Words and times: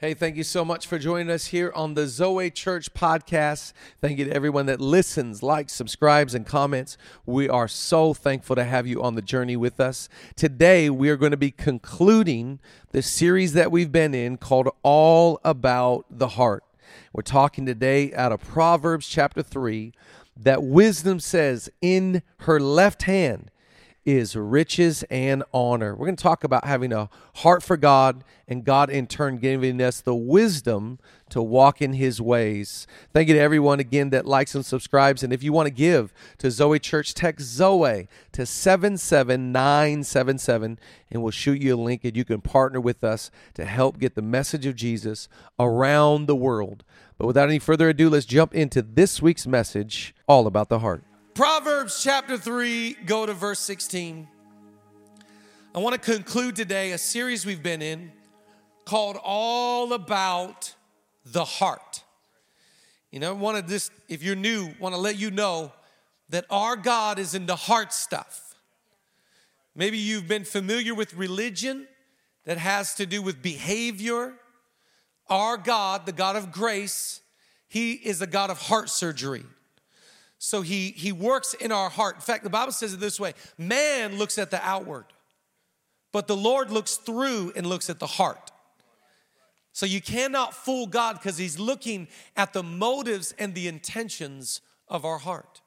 Hey, 0.00 0.14
thank 0.14 0.36
you 0.36 0.44
so 0.44 0.64
much 0.64 0.86
for 0.86 0.96
joining 0.96 1.28
us 1.28 1.46
here 1.46 1.72
on 1.74 1.94
the 1.94 2.06
Zoe 2.06 2.52
Church 2.52 2.94
podcast. 2.94 3.72
Thank 4.00 4.20
you 4.20 4.26
to 4.26 4.32
everyone 4.32 4.66
that 4.66 4.80
listens, 4.80 5.42
likes, 5.42 5.72
subscribes, 5.72 6.36
and 6.36 6.46
comments. 6.46 6.96
We 7.26 7.48
are 7.48 7.66
so 7.66 8.14
thankful 8.14 8.54
to 8.54 8.62
have 8.62 8.86
you 8.86 9.02
on 9.02 9.16
the 9.16 9.22
journey 9.22 9.56
with 9.56 9.80
us. 9.80 10.08
Today, 10.36 10.88
we 10.88 11.10
are 11.10 11.16
going 11.16 11.32
to 11.32 11.36
be 11.36 11.50
concluding 11.50 12.60
the 12.92 13.02
series 13.02 13.54
that 13.54 13.72
we've 13.72 13.90
been 13.90 14.14
in 14.14 14.36
called 14.36 14.68
All 14.84 15.40
About 15.44 16.06
the 16.08 16.28
Heart. 16.28 16.62
We're 17.12 17.22
talking 17.22 17.66
today 17.66 18.14
out 18.14 18.30
of 18.30 18.40
Proverbs 18.40 19.08
chapter 19.08 19.42
3 19.42 19.92
that 20.36 20.62
wisdom 20.62 21.18
says, 21.18 21.68
In 21.82 22.22
her 22.42 22.60
left 22.60 23.02
hand, 23.02 23.50
is 24.08 24.34
riches 24.34 25.04
and 25.10 25.44
honor. 25.52 25.94
We're 25.94 26.06
going 26.06 26.16
to 26.16 26.22
talk 26.22 26.42
about 26.42 26.64
having 26.64 26.94
a 26.94 27.10
heart 27.34 27.62
for 27.62 27.76
God 27.76 28.24
and 28.48 28.64
God 28.64 28.88
in 28.88 29.06
turn 29.06 29.36
giving 29.36 29.82
us 29.82 30.00
the 30.00 30.14
wisdom 30.14 30.98
to 31.28 31.42
walk 31.42 31.82
in 31.82 31.92
his 31.92 32.18
ways. 32.18 32.86
Thank 33.12 33.28
you 33.28 33.34
to 33.34 33.40
everyone 33.40 33.80
again 33.80 34.08
that 34.08 34.24
likes 34.24 34.54
and 34.54 34.64
subscribes. 34.64 35.22
And 35.22 35.30
if 35.30 35.42
you 35.42 35.52
want 35.52 35.66
to 35.66 35.70
give 35.70 36.14
to 36.38 36.50
Zoe 36.50 36.78
Church, 36.78 37.12
text 37.12 37.48
Zoe 37.48 38.08
to 38.32 38.46
77977 38.46 40.78
and 41.10 41.22
we'll 41.22 41.30
shoot 41.30 41.60
you 41.60 41.74
a 41.74 41.76
link 41.76 42.02
and 42.02 42.16
you 42.16 42.24
can 42.24 42.40
partner 42.40 42.80
with 42.80 43.04
us 43.04 43.30
to 43.54 43.66
help 43.66 43.98
get 43.98 44.14
the 44.14 44.22
message 44.22 44.64
of 44.64 44.74
Jesus 44.74 45.28
around 45.60 46.26
the 46.26 46.34
world. 46.34 46.82
But 47.18 47.26
without 47.26 47.50
any 47.50 47.58
further 47.58 47.90
ado, 47.90 48.08
let's 48.08 48.24
jump 48.24 48.54
into 48.54 48.80
this 48.80 49.20
week's 49.20 49.46
message 49.46 50.14
all 50.26 50.46
about 50.46 50.70
the 50.70 50.78
heart. 50.78 51.04
Proverbs 51.38 52.02
chapter 52.02 52.36
3, 52.36 52.94
go 53.06 53.24
to 53.24 53.32
verse 53.32 53.60
16. 53.60 54.26
I 55.72 55.78
want 55.78 55.94
to 55.94 56.00
conclude 56.00 56.56
today 56.56 56.90
a 56.90 56.98
series 56.98 57.46
we've 57.46 57.62
been 57.62 57.80
in 57.80 58.10
called 58.84 59.16
All 59.22 59.92
About 59.92 60.74
the 61.24 61.44
Heart. 61.44 62.02
You 63.12 63.20
know, 63.20 63.36
one 63.36 63.54
of 63.54 63.68
this, 63.68 63.92
if 64.08 64.20
you're 64.20 64.34
new, 64.34 64.74
want 64.80 64.96
to 64.96 65.00
let 65.00 65.16
you 65.16 65.30
know 65.30 65.70
that 66.30 66.44
our 66.50 66.74
God 66.74 67.20
is 67.20 67.36
into 67.36 67.54
heart 67.54 67.92
stuff. 67.92 68.56
Maybe 69.76 69.96
you've 69.96 70.26
been 70.26 70.44
familiar 70.44 70.92
with 70.92 71.14
religion 71.14 71.86
that 72.46 72.58
has 72.58 72.96
to 72.96 73.06
do 73.06 73.22
with 73.22 73.40
behavior. 73.40 74.34
Our 75.30 75.56
God, 75.56 76.04
the 76.04 76.10
God 76.10 76.34
of 76.34 76.50
grace, 76.50 77.20
He 77.68 77.92
is 77.92 78.20
a 78.20 78.26
God 78.26 78.50
of 78.50 78.60
heart 78.60 78.88
surgery. 78.90 79.44
So 80.38 80.62
he, 80.62 80.90
he 80.90 81.10
works 81.10 81.54
in 81.54 81.72
our 81.72 81.90
heart. 81.90 82.16
In 82.16 82.20
fact, 82.20 82.44
the 82.44 82.50
Bible 82.50 82.72
says 82.72 82.94
it 82.94 83.00
this 83.00 83.18
way 83.18 83.34
man 83.58 84.16
looks 84.16 84.38
at 84.38 84.50
the 84.50 84.64
outward, 84.64 85.06
but 86.12 86.26
the 86.26 86.36
Lord 86.36 86.70
looks 86.70 86.96
through 86.96 87.52
and 87.56 87.66
looks 87.66 87.90
at 87.90 87.98
the 87.98 88.06
heart. 88.06 88.52
So 89.72 89.86
you 89.86 90.00
cannot 90.00 90.54
fool 90.54 90.86
God 90.86 91.14
because 91.14 91.38
he's 91.38 91.58
looking 91.58 92.08
at 92.36 92.52
the 92.52 92.62
motives 92.62 93.32
and 93.38 93.54
the 93.54 93.68
intentions 93.68 94.60
of 94.88 95.04
our 95.04 95.18
heart. 95.18 95.60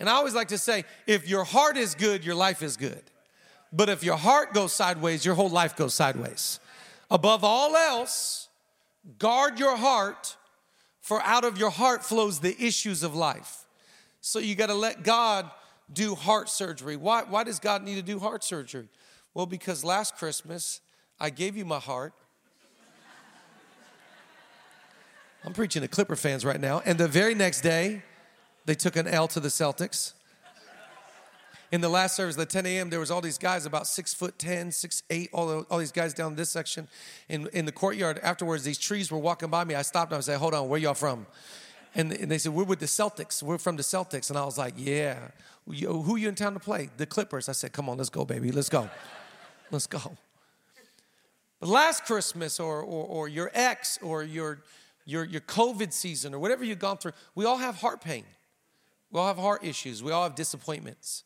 And 0.00 0.08
I 0.08 0.12
always 0.12 0.34
like 0.34 0.48
to 0.48 0.58
say 0.58 0.84
if 1.06 1.28
your 1.28 1.44
heart 1.44 1.76
is 1.76 1.94
good, 1.94 2.24
your 2.24 2.34
life 2.34 2.62
is 2.62 2.76
good. 2.76 3.02
But 3.72 3.88
if 3.88 4.02
your 4.02 4.16
heart 4.16 4.54
goes 4.54 4.72
sideways, 4.72 5.24
your 5.24 5.34
whole 5.34 5.48
life 5.48 5.76
goes 5.76 5.94
sideways. 5.94 6.60
Above 7.10 7.44
all 7.44 7.76
else, 7.76 8.48
guard 9.18 9.58
your 9.58 9.76
heart, 9.76 10.36
for 11.00 11.22
out 11.22 11.44
of 11.44 11.58
your 11.58 11.70
heart 11.70 12.04
flows 12.04 12.40
the 12.40 12.56
issues 12.60 13.02
of 13.02 13.14
life. 13.14 13.65
So 14.26 14.40
you 14.40 14.56
got 14.56 14.66
to 14.66 14.74
let 14.74 15.04
God 15.04 15.48
do 15.92 16.16
heart 16.16 16.48
surgery. 16.48 16.96
Why, 16.96 17.22
why 17.22 17.44
does 17.44 17.60
God 17.60 17.84
need 17.84 17.94
to 17.94 18.02
do 18.02 18.18
heart 18.18 18.42
surgery? 18.42 18.88
Well, 19.34 19.46
because 19.46 19.84
last 19.84 20.16
Christmas, 20.16 20.80
I 21.20 21.30
gave 21.30 21.56
you 21.56 21.64
my 21.64 21.78
heart. 21.78 22.12
I'm 25.44 25.52
preaching 25.52 25.80
to 25.82 25.86
Clipper 25.86 26.16
fans 26.16 26.44
right 26.44 26.60
now. 26.60 26.82
And 26.84 26.98
the 26.98 27.06
very 27.06 27.36
next 27.36 27.60
day, 27.60 28.02
they 28.64 28.74
took 28.74 28.96
an 28.96 29.06
L 29.06 29.28
to 29.28 29.38
the 29.38 29.46
Celtics. 29.46 30.14
In 31.70 31.80
the 31.80 31.88
last 31.88 32.16
service, 32.16 32.34
the 32.34 32.46
10 32.46 32.66
a.m., 32.66 32.90
there 32.90 32.98
was 32.98 33.12
all 33.12 33.20
these 33.20 33.38
guys 33.38 33.64
about 33.64 33.86
six 33.86 34.12
foot 34.12 34.40
10, 34.40 34.72
six, 34.72 35.04
eight, 35.08 35.30
all, 35.32 35.46
the, 35.46 35.58
all 35.70 35.78
these 35.78 35.92
guys 35.92 36.12
down 36.12 36.34
this 36.34 36.50
section. 36.50 36.88
In, 37.28 37.48
in 37.52 37.64
the 37.64 37.70
courtyard 37.70 38.18
afterwards, 38.24 38.64
these 38.64 38.78
trees 38.78 39.08
were 39.08 39.18
walking 39.18 39.50
by 39.50 39.62
me. 39.62 39.76
I 39.76 39.82
stopped 39.82 40.10
and 40.10 40.18
I 40.18 40.20
said, 40.20 40.38
hold 40.38 40.52
on, 40.52 40.68
where 40.68 40.80
y'all 40.80 40.94
from? 40.94 41.26
And, 41.96 42.10
they 42.10 42.36
said, 42.36 42.52
We're 42.52 42.64
with 42.64 42.78
the 42.78 42.86
Celtics. 42.86 43.42
We're 43.42 43.56
from 43.56 43.76
the 43.76 43.82
Celtics. 43.82 44.28
And 44.28 44.38
I 44.38 44.44
was 44.44 44.58
like, 44.58 44.74
Yeah. 44.76 45.28
Who 45.66 46.14
are 46.14 46.18
you 46.18 46.28
in 46.28 46.34
town 46.34 46.52
to 46.52 46.60
play? 46.60 46.90
The 46.96 47.06
Clippers. 47.06 47.48
I 47.48 47.52
said, 47.52 47.72
Come 47.72 47.88
on, 47.88 47.96
let's 47.96 48.10
go, 48.10 48.24
baby. 48.24 48.52
Let's 48.52 48.68
go. 48.68 48.88
Let's 49.72 49.88
go. 49.88 50.16
But 51.58 51.68
last 51.68 52.04
Christmas 52.04 52.60
or, 52.60 52.82
or, 52.82 53.04
or 53.06 53.28
your 53.28 53.50
ex 53.52 53.98
or 54.00 54.22
your, 54.22 54.62
your, 55.04 55.24
your 55.24 55.40
COVID 55.40 55.92
season 55.92 56.32
or 56.34 56.38
whatever 56.38 56.62
you've 56.62 56.78
gone 56.78 56.98
through, 56.98 57.14
we 57.34 57.44
all 57.44 57.56
have 57.56 57.76
heart 57.76 58.00
pain. 58.00 58.22
We 59.10 59.18
all 59.18 59.26
have 59.26 59.38
heart 59.38 59.64
issues. 59.64 60.04
We 60.04 60.12
all 60.12 60.22
have 60.22 60.36
disappointments. 60.36 61.24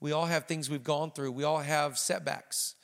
We 0.00 0.12
all 0.12 0.24
have 0.24 0.46
things 0.46 0.70
we've 0.70 0.82
gone 0.82 1.10
through. 1.10 1.32
We 1.32 1.44
all 1.44 1.58
have 1.58 1.98
setbacks. 1.98 2.76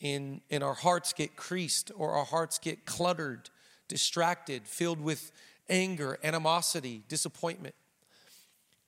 And, 0.00 0.40
and 0.50 0.64
our 0.64 0.72
hearts 0.72 1.12
get 1.12 1.36
creased 1.36 1.92
or 1.94 2.12
our 2.12 2.24
hearts 2.24 2.58
get 2.58 2.86
cluttered, 2.86 3.50
distracted, 3.86 4.66
filled 4.66 5.02
with 5.02 5.30
anger, 5.68 6.18
animosity, 6.22 7.02
disappointment. 7.08 7.74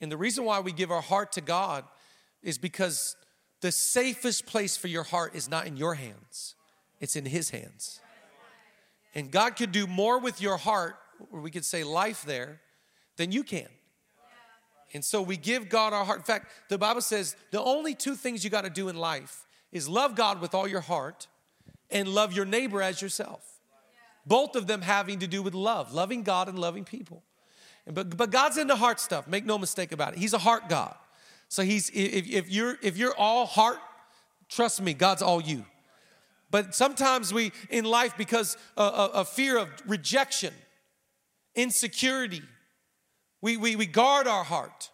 And 0.01 0.13
the 0.13 0.17
reason 0.17 0.45
why 0.45 0.61
we 0.61 0.73
give 0.73 0.91
our 0.91 1.01
heart 1.01 1.33
to 1.33 1.41
God 1.41 1.85
is 2.43 2.59
because 2.59 3.17
the 3.61 3.73
safest 3.73 4.47
place 4.47 4.77
for 4.77 4.89
your 4.89 5.03
heart 5.03 5.35
is 5.35 5.49
not 5.49 5.67
in 5.67 5.77
your 5.77 5.95
hands, 5.95 6.55
it's 7.01 7.17
in 7.17 7.25
His 7.25 7.51
hands. 7.51 8.01
And 9.15 9.31
God 9.31 9.57
could 9.57 9.73
do 9.73 9.87
more 9.87 10.19
with 10.19 10.43
your 10.43 10.59
heart, 10.59 10.97
or 11.33 11.41
we 11.41 11.51
could 11.51 11.65
say 11.65 11.85
life 11.85 12.23
there, 12.27 12.61
than 13.17 13.33
you 13.33 13.43
can. 13.43 13.69
And 14.93 15.05
so 15.05 15.23
we 15.23 15.37
give 15.37 15.69
God 15.69 15.93
our 15.93 16.05
heart. 16.05 16.19
In 16.19 16.25
fact, 16.25 16.53
the 16.69 16.79
Bible 16.79 17.01
says 17.01 17.35
the 17.51 17.63
only 17.63 17.95
two 17.95 18.15
things 18.15 18.45
you 18.45 18.51
got 18.51 18.65
to 18.65 18.71
do 18.71 18.89
in 18.89 18.97
life 18.97 19.47
is 19.73 19.89
love 19.89 20.15
God 20.15 20.41
with 20.41 20.55
all 20.55 20.69
your 20.69 20.81
heart 20.81 21.27
and 21.91 22.09
love 22.09 22.33
your 22.33 22.45
neighbor 22.45 22.83
as 22.83 23.01
yourself. 23.03 23.56
Both 24.27 24.57
of 24.57 24.67
them 24.67 24.83
having 24.83 25.21
to 25.21 25.27
do 25.27 25.43
with 25.43 25.55
love, 25.55 25.93
loving 25.93 26.23
God 26.23 26.49
and 26.49 26.59
loving 26.59 26.85
people. 26.85 27.23
But, 27.87 28.17
but 28.17 28.31
God's 28.31 28.57
into 28.57 28.75
heart 28.75 28.99
stuff, 28.99 29.29
make 29.29 29.45
no 29.45 29.59
mistake 29.59 29.93
about 29.93 30.15
it. 30.15 30.19
He's 30.19 30.33
a 30.33 30.39
heart 30.39 30.69
God. 30.69 30.95
So 31.49 31.63
he's 31.63 31.91
if, 31.91 32.29
if 32.29 32.51
you're 32.51 32.77
if 32.83 32.97
you're 32.97 33.15
all 33.17 33.47
heart, 33.47 33.79
trust 34.49 34.83
me, 34.83 34.95
God's 34.95 35.23
all 35.23 35.41
you. 35.41 35.65
But 36.51 36.75
sometimes 36.75 37.33
we 37.33 37.53
in 37.71 37.85
life, 37.85 38.17
because 38.17 38.57
a, 38.77 39.11
a 39.15 39.25
fear 39.25 39.59
of 39.59 39.69
rejection, 39.87 40.55
insecurity, 41.55 42.43
we, 43.41 43.57
we, 43.57 43.77
we 43.77 43.87
guard 43.87 44.27
our 44.27 44.45
heart. 44.45 44.91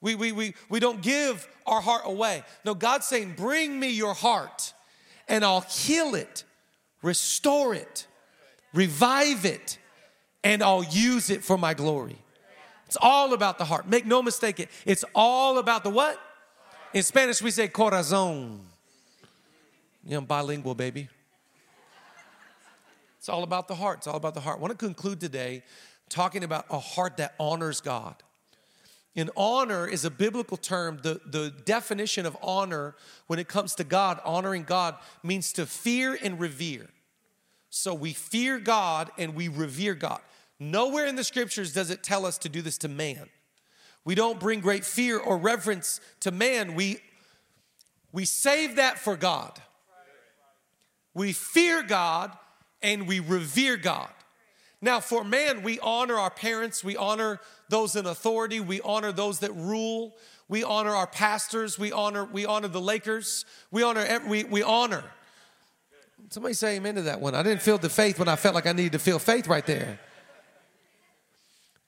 We, 0.00 0.14
we, 0.14 0.32
we, 0.32 0.54
we 0.68 0.80
don't 0.80 1.02
give 1.02 1.46
our 1.66 1.80
heart 1.80 2.02
away. 2.04 2.42
No, 2.64 2.74
God's 2.74 3.06
saying, 3.06 3.34
Bring 3.36 3.78
me 3.78 3.90
your 3.90 4.14
heart 4.14 4.72
and 5.28 5.44
I'll 5.44 5.60
heal 5.60 6.14
it, 6.14 6.44
restore 7.02 7.74
it, 7.74 8.06
revive 8.72 9.44
it, 9.44 9.78
and 10.42 10.62
I'll 10.62 10.84
use 10.84 11.30
it 11.30 11.44
for 11.44 11.58
my 11.58 11.74
glory. 11.74 12.18
It's 12.86 12.96
all 13.00 13.34
about 13.34 13.58
the 13.58 13.64
heart. 13.64 13.88
Make 13.88 14.06
no 14.06 14.22
mistake, 14.22 14.68
it's 14.84 15.04
all 15.14 15.58
about 15.58 15.84
the 15.84 15.90
what? 15.90 16.18
In 16.92 17.02
Spanish, 17.02 17.40
we 17.40 17.50
say 17.50 17.68
corazon. 17.68 18.60
You 20.04 20.12
know, 20.12 20.20
bilingual, 20.22 20.74
baby. 20.74 21.08
It's 23.18 23.28
all 23.28 23.42
about 23.42 23.68
the 23.68 23.74
heart. 23.74 23.98
It's 23.98 24.06
all 24.06 24.16
about 24.16 24.34
the 24.34 24.40
heart. 24.40 24.58
I 24.58 24.60
want 24.60 24.72
to 24.72 24.78
conclude 24.78 25.20
today 25.20 25.62
talking 26.08 26.42
about 26.42 26.64
a 26.70 26.78
heart 26.78 27.18
that 27.18 27.34
honors 27.38 27.80
God. 27.80 28.16
And 29.14 29.30
honor 29.36 29.86
is 29.86 30.04
a 30.04 30.10
biblical 30.10 30.56
term. 30.56 31.00
The, 31.02 31.20
the 31.26 31.52
definition 31.64 32.26
of 32.26 32.36
honor 32.42 32.96
when 33.26 33.38
it 33.38 33.46
comes 33.46 33.74
to 33.76 33.84
God, 33.84 34.20
honoring 34.24 34.64
God, 34.64 34.96
means 35.22 35.52
to 35.54 35.66
fear 35.66 36.18
and 36.20 36.40
revere. 36.40 36.88
So 37.70 37.94
we 37.94 38.12
fear 38.12 38.58
God 38.58 39.10
and 39.16 39.34
we 39.34 39.48
revere 39.48 39.94
God. 39.94 40.20
Nowhere 40.58 41.06
in 41.06 41.16
the 41.16 41.24
scriptures 41.24 41.72
does 41.72 41.90
it 41.90 42.02
tell 42.02 42.26
us 42.26 42.36
to 42.38 42.48
do 42.48 42.60
this 42.60 42.76
to 42.78 42.88
man. 42.88 43.28
We 44.04 44.14
don't 44.14 44.40
bring 44.40 44.60
great 44.60 44.84
fear 44.84 45.18
or 45.18 45.38
reverence 45.38 46.00
to 46.20 46.30
man. 46.30 46.74
We, 46.74 46.98
we 48.12 48.24
save 48.24 48.76
that 48.76 48.98
for 48.98 49.16
God. 49.16 49.60
We 51.14 51.32
fear 51.32 51.82
God 51.82 52.36
and 52.82 53.06
we 53.06 53.20
revere 53.20 53.76
God. 53.76 54.10
Now, 54.82 55.00
for 55.00 55.22
man, 55.24 55.62
we 55.62 55.78
honor 55.80 56.18
our 56.18 56.30
parents, 56.30 56.82
we 56.82 56.96
honor 56.96 57.40
those 57.68 57.96
in 57.96 58.06
authority, 58.06 58.60
we 58.60 58.80
honor 58.80 59.12
those 59.12 59.40
that 59.40 59.54
rule, 59.54 60.16
we 60.48 60.64
honor 60.64 60.94
our 60.94 61.06
pastors, 61.06 61.78
we 61.78 61.92
honor, 61.92 62.24
we 62.24 62.46
honor 62.46 62.68
the 62.68 62.80
Lakers, 62.80 63.44
we 63.70 63.82
honor, 63.82 64.22
we, 64.26 64.44
we 64.44 64.62
honor. 64.62 65.04
Somebody 66.30 66.54
say 66.54 66.76
amen 66.76 66.94
to 66.94 67.02
that 67.02 67.20
one. 67.20 67.34
I 67.34 67.42
didn't 67.42 67.60
feel 67.60 67.76
the 67.76 67.90
faith 67.90 68.20
when 68.20 68.28
I 68.28 68.36
felt 68.36 68.54
like 68.54 68.66
I 68.66 68.72
needed 68.72 68.92
to 68.92 69.00
feel 69.00 69.18
faith 69.18 69.48
right 69.48 69.66
there. 69.66 69.98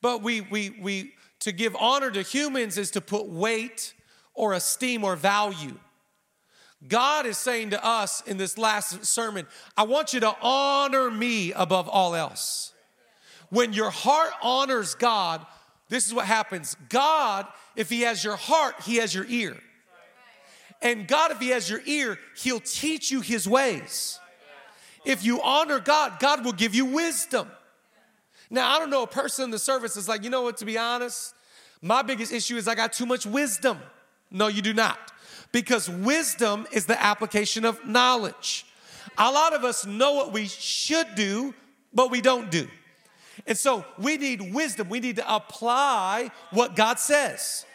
But 0.00 0.20
we, 0.20 0.40
we, 0.40 0.70
we, 0.80 1.12
to 1.40 1.52
give 1.52 1.76
honor 1.76 2.10
to 2.10 2.22
humans 2.22 2.76
is 2.76 2.90
to 2.92 3.00
put 3.00 3.28
weight 3.28 3.94
or 4.34 4.52
esteem 4.52 5.04
or 5.04 5.14
value. 5.14 5.78
God 6.88 7.24
is 7.24 7.38
saying 7.38 7.70
to 7.70 7.84
us 7.84 8.20
in 8.22 8.36
this 8.36 8.58
last 8.58 9.04
sermon, 9.06 9.46
I 9.76 9.84
want 9.84 10.12
you 10.12 10.18
to 10.20 10.34
honor 10.42 11.08
me 11.08 11.52
above 11.52 11.88
all 11.88 12.16
else. 12.16 12.72
When 13.50 13.72
your 13.72 13.90
heart 13.90 14.32
honors 14.42 14.96
God, 14.96 15.46
this 15.88 16.04
is 16.04 16.12
what 16.12 16.26
happens. 16.26 16.76
God, 16.88 17.46
if 17.76 17.88
He 17.88 18.00
has 18.00 18.24
your 18.24 18.34
heart, 18.34 18.74
He 18.84 18.96
has 18.96 19.14
your 19.14 19.26
ear. 19.28 19.56
And 20.80 21.06
God, 21.06 21.30
if 21.30 21.38
He 21.38 21.50
has 21.50 21.70
your 21.70 21.82
ear, 21.84 22.18
He'll 22.36 22.58
teach 22.58 23.12
you 23.12 23.20
His 23.20 23.48
ways. 23.48 24.18
If 25.04 25.24
you 25.24 25.42
honor 25.42 25.80
God, 25.80 26.18
God 26.20 26.44
will 26.44 26.52
give 26.52 26.74
you 26.74 26.84
wisdom. 26.86 27.48
Now, 28.50 28.74
I 28.74 28.78
don't 28.78 28.90
know, 28.90 29.02
a 29.02 29.06
person 29.06 29.46
in 29.46 29.50
the 29.50 29.58
service 29.58 29.96
is 29.96 30.08
like, 30.08 30.24
you 30.24 30.30
know 30.30 30.42
what, 30.42 30.58
to 30.58 30.64
be 30.64 30.76
honest, 30.76 31.34
my 31.80 32.02
biggest 32.02 32.32
issue 32.32 32.56
is 32.56 32.68
I 32.68 32.74
got 32.74 32.92
too 32.92 33.06
much 33.06 33.26
wisdom. 33.26 33.78
No, 34.30 34.46
you 34.46 34.62
do 34.62 34.74
not. 34.74 34.98
Because 35.50 35.88
wisdom 35.88 36.66
is 36.70 36.86
the 36.86 37.02
application 37.02 37.64
of 37.64 37.84
knowledge. 37.86 38.66
A 39.18 39.30
lot 39.30 39.54
of 39.54 39.64
us 39.64 39.84
know 39.84 40.14
what 40.14 40.32
we 40.32 40.46
should 40.46 41.14
do, 41.14 41.54
but 41.92 42.10
we 42.10 42.20
don't 42.20 42.50
do. 42.50 42.68
And 43.46 43.56
so 43.56 43.84
we 43.98 44.16
need 44.16 44.54
wisdom. 44.54 44.88
We 44.88 45.00
need 45.00 45.16
to 45.16 45.34
apply 45.34 46.30
what 46.50 46.76
God 46.76 46.98
says. 46.98 47.66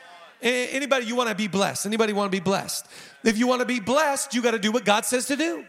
Anybody 0.42 1.06
you 1.06 1.16
want 1.16 1.30
to 1.30 1.36
be 1.36 1.48
blessed? 1.48 1.86
Anybody 1.86 2.14
want 2.14 2.32
to 2.32 2.36
be 2.36 2.44
blessed? 2.44 2.88
If 3.24 3.38
you 3.38 3.48
want 3.48 3.62
to 3.62 3.66
be 3.66 3.80
blessed, 3.80 4.34
you 4.34 4.42
got 4.42 4.52
to 4.52 4.60
do 4.60 4.72
what 4.72 4.86
God 4.86 5.06
says 5.06 5.26
to 5.28 5.36
do. 5.36 5.66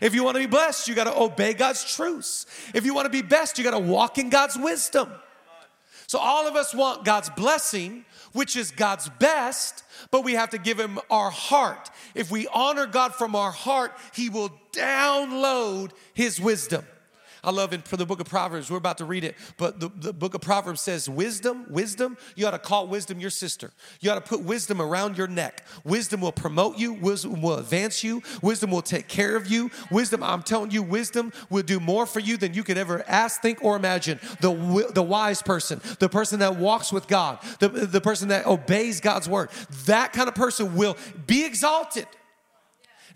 If 0.00 0.14
you 0.14 0.24
want 0.24 0.36
to 0.36 0.40
be 0.40 0.46
blessed, 0.46 0.88
you 0.88 0.94
got 0.94 1.04
to 1.04 1.18
obey 1.18 1.54
God's 1.54 1.84
truths. 1.94 2.46
If 2.74 2.84
you 2.84 2.94
want 2.94 3.06
to 3.06 3.10
be 3.10 3.22
best, 3.22 3.58
you 3.58 3.64
got 3.64 3.72
to 3.72 3.78
walk 3.78 4.18
in 4.18 4.30
God's 4.30 4.56
wisdom. 4.56 5.10
So 6.06 6.18
all 6.18 6.48
of 6.48 6.56
us 6.56 6.74
want 6.74 7.04
God's 7.04 7.30
blessing, 7.30 8.04
which 8.32 8.56
is 8.56 8.72
God's 8.72 9.08
best, 9.20 9.84
but 10.10 10.24
we 10.24 10.34
have 10.34 10.50
to 10.50 10.58
give 10.58 10.78
him 10.78 10.98
our 11.08 11.30
heart. 11.30 11.90
If 12.14 12.30
we 12.30 12.48
honor 12.48 12.86
God 12.86 13.14
from 13.14 13.36
our 13.36 13.52
heart, 13.52 13.92
he 14.12 14.28
will 14.28 14.50
download 14.72 15.92
his 16.14 16.40
wisdom. 16.40 16.84
I 17.42 17.50
love 17.50 17.72
in 17.72 17.82
the 17.90 18.06
book 18.06 18.20
of 18.20 18.26
Proverbs, 18.26 18.70
we're 18.70 18.76
about 18.76 18.98
to 18.98 19.04
read 19.04 19.24
it, 19.24 19.36
but 19.56 19.80
the, 19.80 19.90
the 19.94 20.12
book 20.12 20.34
of 20.34 20.40
Proverbs 20.40 20.80
says, 20.80 21.08
Wisdom, 21.08 21.66
wisdom, 21.68 22.16
you 22.36 22.46
ought 22.46 22.52
to 22.52 22.58
call 22.58 22.86
wisdom 22.86 23.20
your 23.20 23.30
sister. 23.30 23.70
You 24.00 24.10
ought 24.10 24.16
to 24.16 24.20
put 24.20 24.42
wisdom 24.42 24.80
around 24.80 25.16
your 25.16 25.26
neck. 25.26 25.66
Wisdom 25.84 26.20
will 26.20 26.32
promote 26.32 26.78
you, 26.78 26.92
wisdom 26.92 27.40
will 27.42 27.58
advance 27.58 28.04
you, 28.04 28.22
wisdom 28.42 28.70
will 28.70 28.82
take 28.82 29.08
care 29.08 29.36
of 29.36 29.46
you. 29.46 29.70
Wisdom, 29.90 30.22
I'm 30.22 30.42
telling 30.42 30.70
you, 30.70 30.82
wisdom 30.82 31.32
will 31.48 31.62
do 31.62 31.80
more 31.80 32.06
for 32.06 32.20
you 32.20 32.36
than 32.36 32.54
you 32.54 32.62
could 32.62 32.78
ever 32.78 33.04
ask, 33.08 33.40
think, 33.40 33.62
or 33.62 33.76
imagine. 33.76 34.20
The, 34.40 34.90
the 34.92 35.02
wise 35.02 35.42
person, 35.42 35.80
the 35.98 36.08
person 36.08 36.40
that 36.40 36.56
walks 36.56 36.92
with 36.92 37.06
God, 37.06 37.38
the, 37.58 37.68
the 37.68 38.00
person 38.00 38.28
that 38.28 38.46
obeys 38.46 39.00
God's 39.00 39.28
word, 39.28 39.50
that 39.86 40.12
kind 40.12 40.28
of 40.28 40.34
person 40.34 40.74
will 40.74 40.96
be 41.26 41.44
exalted. 41.44 42.06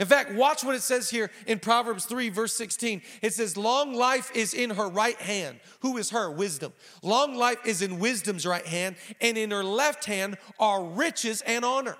In 0.00 0.06
fact, 0.06 0.32
watch 0.34 0.64
what 0.64 0.74
it 0.74 0.82
says 0.82 1.10
here 1.10 1.30
in 1.46 1.58
Proverbs 1.58 2.04
3, 2.04 2.28
verse 2.28 2.52
16. 2.54 3.02
It 3.22 3.34
says, 3.34 3.56
Long 3.56 3.94
life 3.94 4.34
is 4.34 4.54
in 4.54 4.70
her 4.70 4.88
right 4.88 5.20
hand. 5.20 5.60
Who 5.80 5.96
is 5.96 6.10
her? 6.10 6.30
Wisdom. 6.30 6.72
Long 7.02 7.34
life 7.34 7.58
is 7.64 7.82
in 7.82 7.98
wisdom's 7.98 8.46
right 8.46 8.66
hand, 8.66 8.96
and 9.20 9.38
in 9.38 9.50
her 9.50 9.64
left 9.64 10.04
hand 10.04 10.36
are 10.58 10.84
riches 10.84 11.42
and 11.42 11.64
honor. 11.64 11.96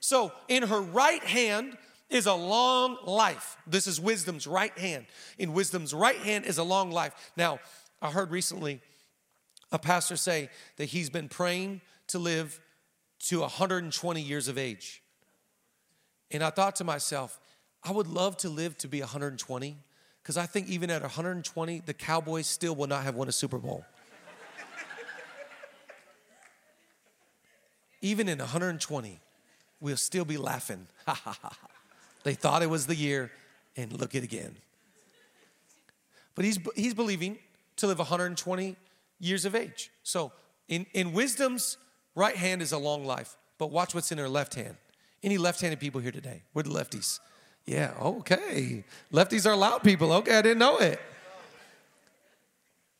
So, 0.00 0.32
in 0.48 0.62
her 0.64 0.80
right 0.80 1.24
hand 1.24 1.76
is 2.10 2.26
a 2.26 2.34
long 2.34 2.98
life. 3.04 3.56
This 3.66 3.86
is 3.86 4.00
wisdom's 4.00 4.46
right 4.46 4.76
hand. 4.78 5.06
In 5.38 5.52
wisdom's 5.52 5.92
right 5.92 6.18
hand 6.18 6.44
is 6.44 6.58
a 6.58 6.64
long 6.64 6.90
life. 6.90 7.32
Now, 7.36 7.58
I 8.00 8.10
heard 8.10 8.30
recently 8.30 8.80
a 9.72 9.78
pastor 9.78 10.16
say 10.16 10.48
that 10.76 10.86
he's 10.86 11.10
been 11.10 11.28
praying 11.28 11.80
to 12.08 12.18
live 12.18 12.60
to 13.18 13.40
120 13.40 14.20
years 14.20 14.46
of 14.48 14.58
age. 14.58 15.02
And 16.30 16.42
I 16.42 16.50
thought 16.50 16.76
to 16.76 16.84
myself, 16.84 17.40
I 17.84 17.92
would 17.92 18.08
love 18.08 18.36
to 18.38 18.48
live 18.48 18.76
to 18.78 18.88
be 18.88 19.00
120 19.00 19.76
because 20.22 20.36
I 20.36 20.46
think 20.46 20.68
even 20.68 20.90
at 20.90 21.02
120, 21.02 21.82
the 21.86 21.94
Cowboys 21.94 22.48
still 22.48 22.74
will 22.74 22.88
not 22.88 23.04
have 23.04 23.14
won 23.14 23.28
a 23.28 23.32
Super 23.32 23.58
Bowl. 23.58 23.84
even 28.00 28.28
in 28.28 28.38
120, 28.38 29.20
we'll 29.80 29.96
still 29.96 30.24
be 30.24 30.36
laughing. 30.36 30.88
they 32.24 32.34
thought 32.34 32.62
it 32.62 32.70
was 32.70 32.86
the 32.86 32.96
year, 32.96 33.30
and 33.76 33.92
look 34.00 34.16
it 34.16 34.24
again. 34.24 34.56
But 36.34 36.44
he's, 36.44 36.58
he's 36.74 36.94
believing 36.94 37.38
to 37.76 37.86
live 37.86 37.98
120 37.98 38.74
years 39.20 39.44
of 39.44 39.54
age. 39.54 39.90
So 40.02 40.32
in, 40.68 40.86
in 40.92 41.12
wisdom's 41.12 41.78
right 42.14 42.36
hand 42.36 42.62
is 42.62 42.72
a 42.72 42.78
long 42.78 43.04
life, 43.04 43.36
but 43.58 43.70
watch 43.70 43.94
what's 43.94 44.10
in 44.10 44.18
her 44.18 44.28
left 44.28 44.54
hand. 44.54 44.76
Any 45.26 45.38
left 45.38 45.60
handed 45.60 45.80
people 45.80 46.00
here 46.00 46.12
today? 46.12 46.42
We're 46.54 46.62
the 46.62 46.70
lefties. 46.70 47.18
Yeah, 47.66 47.92
okay. 48.00 48.84
Lefties 49.12 49.44
are 49.44 49.56
loud 49.56 49.82
people. 49.82 50.12
Okay, 50.12 50.38
I 50.38 50.40
didn't 50.40 50.60
know 50.60 50.78
it. 50.78 51.00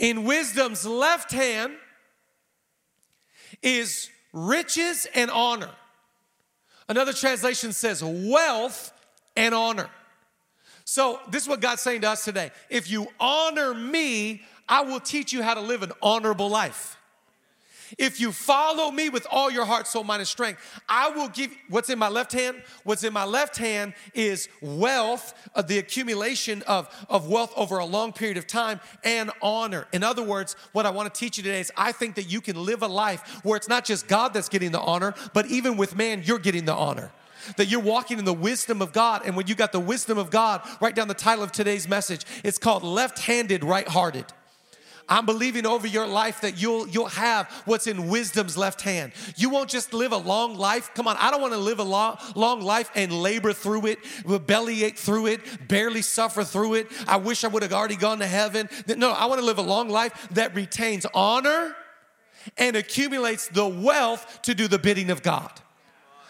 In 0.00 0.24
wisdom's 0.24 0.84
left 0.84 1.30
hand 1.30 1.74
is 3.62 4.10
riches 4.32 5.06
and 5.14 5.30
honor. 5.30 5.70
Another 6.88 7.12
translation 7.12 7.72
says 7.72 8.02
wealth 8.02 8.92
and 9.36 9.54
honor. 9.54 9.88
So, 10.84 11.20
this 11.30 11.44
is 11.44 11.48
what 11.48 11.60
God's 11.60 11.82
saying 11.82 12.00
to 12.00 12.10
us 12.10 12.24
today. 12.24 12.50
If 12.68 12.90
you 12.90 13.06
honor 13.20 13.72
me, 13.72 14.42
I 14.68 14.82
will 14.82 15.00
teach 15.00 15.32
you 15.32 15.44
how 15.44 15.54
to 15.54 15.60
live 15.60 15.84
an 15.84 15.92
honorable 16.02 16.48
life. 16.48 16.96
If 17.98 18.20
you 18.20 18.32
follow 18.32 18.90
me 18.90 19.08
with 19.08 19.26
all 19.30 19.50
your 19.50 19.64
heart, 19.64 19.86
soul, 19.86 20.04
mind, 20.04 20.20
and 20.20 20.28
strength, 20.28 20.60
I 20.88 21.10
will 21.10 21.28
give 21.28 21.50
what's 21.68 21.90
in 21.90 21.98
my 21.98 22.08
left 22.08 22.32
hand. 22.32 22.62
What's 22.84 23.04
in 23.04 23.12
my 23.12 23.24
left 23.24 23.56
hand 23.56 23.94
is 24.14 24.48
wealth, 24.60 25.34
uh, 25.54 25.62
the 25.62 25.78
accumulation 25.78 26.62
of, 26.62 26.88
of 27.08 27.28
wealth 27.28 27.52
over 27.56 27.78
a 27.78 27.84
long 27.84 28.12
period 28.12 28.36
of 28.36 28.46
time, 28.46 28.80
and 29.04 29.30
honor. 29.42 29.86
In 29.92 30.02
other 30.02 30.22
words, 30.22 30.56
what 30.72 30.86
I 30.86 30.90
want 30.90 31.12
to 31.12 31.18
teach 31.18 31.36
you 31.36 31.42
today 31.42 31.60
is 31.60 31.72
I 31.76 31.92
think 31.92 32.16
that 32.16 32.24
you 32.24 32.40
can 32.40 32.64
live 32.64 32.82
a 32.82 32.88
life 32.88 33.40
where 33.44 33.56
it's 33.56 33.68
not 33.68 33.84
just 33.84 34.08
God 34.08 34.34
that's 34.34 34.48
getting 34.48 34.72
the 34.72 34.80
honor, 34.80 35.14
but 35.32 35.46
even 35.46 35.76
with 35.76 35.96
man, 35.96 36.22
you're 36.24 36.38
getting 36.38 36.64
the 36.64 36.74
honor 36.74 37.10
that 37.56 37.66
you're 37.66 37.80
walking 37.80 38.18
in 38.18 38.24
the 38.24 38.32
wisdom 38.32 38.82
of 38.82 38.92
God. 38.92 39.22
And 39.24 39.36
when 39.36 39.46
you 39.46 39.54
got 39.54 39.72
the 39.72 39.80
wisdom 39.80 40.18
of 40.18 40.30
God, 40.30 40.62
write 40.80 40.94
down 40.94 41.08
the 41.08 41.14
title 41.14 41.44
of 41.44 41.52
today's 41.52 41.88
message. 41.88 42.24
It's 42.42 42.58
called 42.58 42.82
Left 42.82 43.18
Handed, 43.20 43.62
Right 43.64 43.86
Hearted. 43.86 44.26
I'm 45.08 45.26
believing 45.26 45.66
over 45.66 45.86
your 45.86 46.06
life 46.06 46.40
that 46.40 46.60
you'll 46.60 46.88
you'll 46.88 47.06
have 47.06 47.48
what's 47.64 47.86
in 47.86 48.08
wisdom's 48.08 48.56
left 48.56 48.80
hand. 48.80 49.12
You 49.36 49.50
won't 49.50 49.70
just 49.70 49.92
live 49.92 50.12
a 50.12 50.16
long 50.16 50.56
life. 50.56 50.90
Come 50.94 51.06
on, 51.06 51.16
I 51.18 51.30
don't 51.30 51.40
want 51.40 51.52
to 51.52 51.58
live 51.58 51.78
a 51.78 51.84
long, 51.84 52.18
long 52.34 52.60
life 52.60 52.90
and 52.94 53.12
labor 53.12 53.52
through 53.52 53.86
it, 53.86 53.98
bellyache 54.46 54.98
through 54.98 55.26
it, 55.26 55.68
barely 55.68 56.02
suffer 56.02 56.44
through 56.44 56.74
it. 56.74 56.88
I 57.06 57.16
wish 57.16 57.44
I 57.44 57.48
would 57.48 57.62
have 57.62 57.72
already 57.72 57.96
gone 57.96 58.18
to 58.18 58.26
heaven. 58.26 58.68
No, 58.88 59.12
I 59.12 59.26
want 59.26 59.40
to 59.40 59.46
live 59.46 59.58
a 59.58 59.62
long 59.62 59.88
life 59.88 60.28
that 60.32 60.54
retains 60.54 61.06
honor 61.14 61.74
and 62.56 62.76
accumulates 62.76 63.48
the 63.48 63.66
wealth 63.66 64.40
to 64.42 64.54
do 64.54 64.68
the 64.68 64.78
bidding 64.78 65.10
of 65.10 65.22
God. 65.22 65.50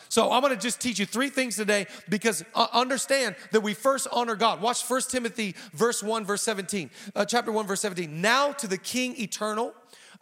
So 0.08 0.30
I'm 0.32 0.40
going 0.42 0.54
to 0.54 0.60
just 0.60 0.80
teach 0.80 0.98
you 0.98 1.06
three 1.06 1.28
things 1.28 1.56
today 1.56 1.86
because 2.08 2.44
uh, 2.54 2.66
understand 2.72 3.36
that 3.52 3.60
we 3.60 3.74
first 3.74 4.06
honor 4.12 4.36
God. 4.36 4.60
Watch 4.60 4.82
1 4.88 5.02
Timothy 5.08 5.54
verse 5.72 6.02
1 6.02 6.24
verse 6.24 6.42
17. 6.42 6.90
Uh, 7.14 7.24
chapter 7.24 7.52
1 7.52 7.66
verse 7.66 7.80
17. 7.80 8.20
Now 8.20 8.52
to 8.52 8.66
the 8.66 8.78
king 8.78 9.20
eternal, 9.20 9.74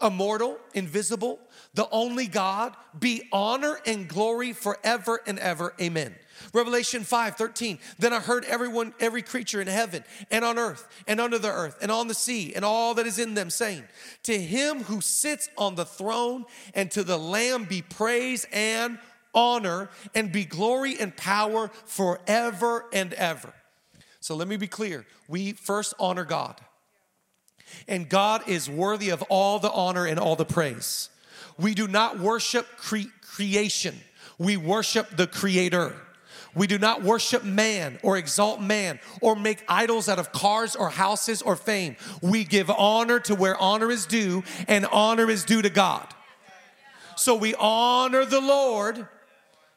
immortal, 0.02 0.58
invisible, 0.74 1.40
the 1.74 1.88
only 1.90 2.26
God, 2.26 2.74
be 2.98 3.22
honor 3.32 3.78
and 3.86 4.08
glory 4.08 4.52
forever 4.52 5.20
and 5.26 5.38
ever. 5.38 5.74
Amen. 5.80 6.14
Revelation 6.52 7.04
5 7.04 7.36
13. 7.36 7.78
Then 7.98 8.12
I 8.12 8.20
heard 8.20 8.44
everyone, 8.44 8.94
every 9.00 9.22
creature 9.22 9.60
in 9.60 9.66
heaven 9.66 10.04
and 10.30 10.44
on 10.44 10.58
earth 10.58 10.86
and 11.06 11.20
under 11.20 11.38
the 11.38 11.50
earth 11.50 11.78
and 11.80 11.90
on 11.90 12.08
the 12.08 12.14
sea 12.14 12.54
and 12.54 12.64
all 12.64 12.94
that 12.94 13.06
is 13.06 13.18
in 13.18 13.34
them 13.34 13.50
saying, 13.50 13.84
To 14.24 14.38
him 14.38 14.84
who 14.84 15.00
sits 15.00 15.48
on 15.56 15.74
the 15.74 15.84
throne 15.84 16.44
and 16.74 16.90
to 16.92 17.02
the 17.02 17.18
Lamb 17.18 17.64
be 17.64 17.82
praise 17.82 18.46
and 18.52 18.98
honor, 19.34 19.90
and 20.14 20.32
be 20.32 20.44
glory 20.44 20.98
and 20.98 21.16
power 21.16 21.70
forever 21.86 22.86
and 22.92 23.12
ever. 23.14 23.52
So 24.20 24.34
let 24.34 24.48
me 24.48 24.56
be 24.56 24.66
clear. 24.66 25.04
We 25.28 25.52
first 25.52 25.94
honor 25.98 26.24
God. 26.24 26.60
And 27.88 28.08
God 28.08 28.48
is 28.48 28.70
worthy 28.70 29.10
of 29.10 29.22
all 29.28 29.58
the 29.58 29.70
honor 29.70 30.06
and 30.06 30.18
all 30.18 30.36
the 30.36 30.44
praise. 30.44 31.10
We 31.58 31.74
do 31.74 31.86
not 31.86 32.18
worship 32.18 32.66
cre- 32.76 33.10
creation, 33.20 34.00
we 34.38 34.56
worship 34.56 35.16
the 35.16 35.26
Creator. 35.26 35.94
We 36.54 36.68
do 36.68 36.78
not 36.78 37.02
worship 37.02 37.42
man 37.42 37.98
or 38.02 38.16
exalt 38.16 38.60
man 38.60 39.00
or 39.20 39.34
make 39.34 39.64
idols 39.68 40.08
out 40.08 40.20
of 40.20 40.30
cars 40.30 40.76
or 40.76 40.88
houses 40.88 41.42
or 41.42 41.56
fame. 41.56 41.96
We 42.22 42.44
give 42.44 42.70
honor 42.70 43.18
to 43.20 43.34
where 43.34 43.56
honor 43.58 43.90
is 43.90 44.06
due, 44.06 44.44
and 44.68 44.86
honor 44.86 45.28
is 45.28 45.44
due 45.44 45.62
to 45.62 45.70
God. 45.70 46.06
So 47.16 47.34
we 47.34 47.54
honor 47.56 48.24
the 48.24 48.40
Lord 48.40 49.08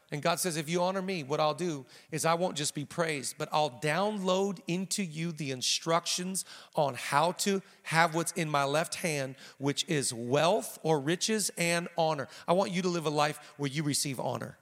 and 0.09 0.21
God 0.21 0.39
says, 0.39 0.55
if 0.55 0.69
you 0.69 0.81
honor 0.81 1.01
me, 1.01 1.23
what 1.23 1.41
I'll 1.41 1.53
do 1.53 1.85
is 2.11 2.23
I 2.23 2.33
won't 2.35 2.55
just 2.55 2.73
be 2.73 2.85
praised, 2.85 3.35
but 3.37 3.49
I'll 3.51 3.71
download 3.81 4.59
into 4.65 5.03
you 5.03 5.33
the 5.33 5.51
instructions 5.51 6.45
on 6.75 6.93
how 6.93 7.33
to 7.33 7.61
have 7.83 8.15
what's 8.15 8.31
in 8.33 8.49
my 8.49 8.63
left 8.63 8.95
hand, 8.95 9.35
which 9.57 9.83
is 9.89 10.13
wealth 10.13 10.79
or 10.81 11.01
riches 11.01 11.51
and 11.57 11.89
honor. 11.97 12.29
I 12.47 12.53
want 12.53 12.71
you 12.71 12.81
to 12.83 12.87
live 12.87 13.05
a 13.05 13.09
life 13.09 13.39
where 13.57 13.69
you 13.69 13.83
receive 13.83 14.17
honor. 14.17 14.57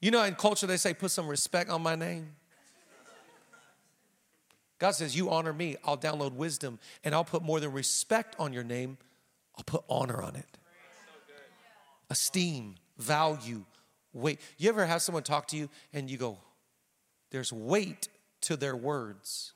You 0.00 0.10
know, 0.10 0.22
in 0.24 0.34
culture, 0.34 0.66
they 0.66 0.76
say, 0.76 0.94
put 0.94 1.12
some 1.12 1.28
respect 1.28 1.70
on 1.70 1.82
my 1.82 1.94
name. 1.94 2.34
God 4.80 4.92
says, 4.92 5.16
You 5.16 5.30
honor 5.30 5.52
me, 5.52 5.76
I'll 5.84 5.98
download 5.98 6.34
wisdom, 6.34 6.78
and 7.02 7.14
I'll 7.14 7.24
put 7.24 7.42
more 7.42 7.58
than 7.58 7.72
respect 7.72 8.36
on 8.38 8.52
your 8.52 8.62
name, 8.62 8.96
I'll 9.56 9.64
put 9.64 9.82
honor 9.88 10.22
on 10.22 10.36
it. 10.36 10.46
Esteem, 12.10 12.76
value, 12.96 13.64
weight. 14.18 14.40
You 14.58 14.68
ever 14.68 14.86
have 14.86 15.02
someone 15.02 15.22
talk 15.22 15.48
to 15.48 15.56
you 15.56 15.68
and 15.92 16.10
you 16.10 16.16
go, 16.16 16.38
There's 17.30 17.52
weight 17.52 18.08
to 18.42 18.56
their 18.56 18.76
words. 18.76 19.52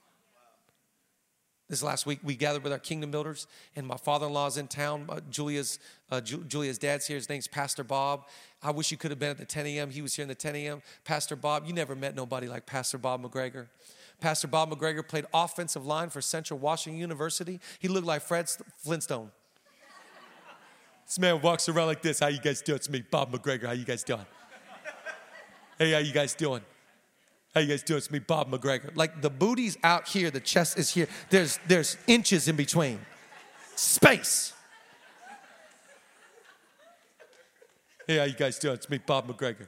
This 1.72 1.82
last 1.82 2.04
week, 2.04 2.18
we 2.22 2.34
gathered 2.36 2.64
with 2.64 2.72
our 2.72 2.78
kingdom 2.78 3.10
builders, 3.10 3.46
and 3.76 3.86
my 3.86 3.96
father-in-law's 3.96 4.58
in 4.58 4.68
town. 4.68 5.06
Uh, 5.08 5.20
Julia's 5.30 5.78
uh, 6.10 6.20
Ju- 6.20 6.44
Julia's 6.44 6.76
dad's 6.76 7.06
here. 7.06 7.16
His 7.16 7.30
name's 7.30 7.48
Pastor 7.48 7.82
Bob. 7.82 8.26
I 8.62 8.72
wish 8.72 8.90
you 8.90 8.98
could 8.98 9.10
have 9.10 9.18
been 9.18 9.30
at 9.30 9.38
the 9.38 9.46
10 9.46 9.66
a.m. 9.66 9.88
He 9.88 10.02
was 10.02 10.14
here 10.14 10.22
in 10.22 10.28
the 10.28 10.34
10 10.34 10.54
a.m. 10.54 10.82
Pastor 11.04 11.34
Bob, 11.34 11.64
you 11.66 11.72
never 11.72 11.94
met 11.94 12.14
nobody 12.14 12.46
like 12.46 12.66
Pastor 12.66 12.98
Bob 12.98 13.22
McGregor. 13.22 13.68
Pastor 14.20 14.48
Bob 14.48 14.70
McGregor 14.70 15.06
played 15.06 15.24
offensive 15.32 15.86
line 15.86 16.10
for 16.10 16.20
Central 16.20 16.58
Washington 16.58 17.00
University. 17.00 17.58
He 17.78 17.88
looked 17.88 18.06
like 18.06 18.20
Fred 18.20 18.50
Flintstone. 18.76 19.30
this 21.06 21.18
man 21.18 21.40
walks 21.40 21.70
around 21.70 21.86
like 21.86 22.02
this. 22.02 22.20
How 22.20 22.26
you 22.26 22.38
guys 22.38 22.60
doing? 22.60 22.76
It's 22.76 22.90
me, 22.90 23.02
Bob 23.10 23.32
McGregor. 23.32 23.64
How 23.64 23.72
you 23.72 23.86
guys 23.86 24.04
doing? 24.04 24.26
Hey, 25.82 25.90
how 25.90 25.98
you 25.98 26.12
guys 26.12 26.32
doing? 26.36 26.60
How 27.52 27.60
you 27.60 27.66
guys 27.66 27.82
doing? 27.82 27.98
It's 27.98 28.08
me, 28.08 28.20
Bob 28.20 28.48
McGregor. 28.48 28.96
Like 28.96 29.20
the 29.20 29.28
booty's 29.28 29.76
out 29.82 30.06
here, 30.06 30.30
the 30.30 30.38
chest 30.38 30.78
is 30.78 30.94
here. 30.94 31.08
There's 31.28 31.58
there's 31.66 31.96
inches 32.06 32.46
in 32.46 32.54
between. 32.54 33.00
Space. 33.74 34.52
Hey, 38.06 38.18
how 38.18 38.24
you 38.26 38.34
guys 38.34 38.60
doing? 38.60 38.74
It's 38.74 38.88
me, 38.88 38.98
Bob 38.98 39.26
McGregor. 39.26 39.66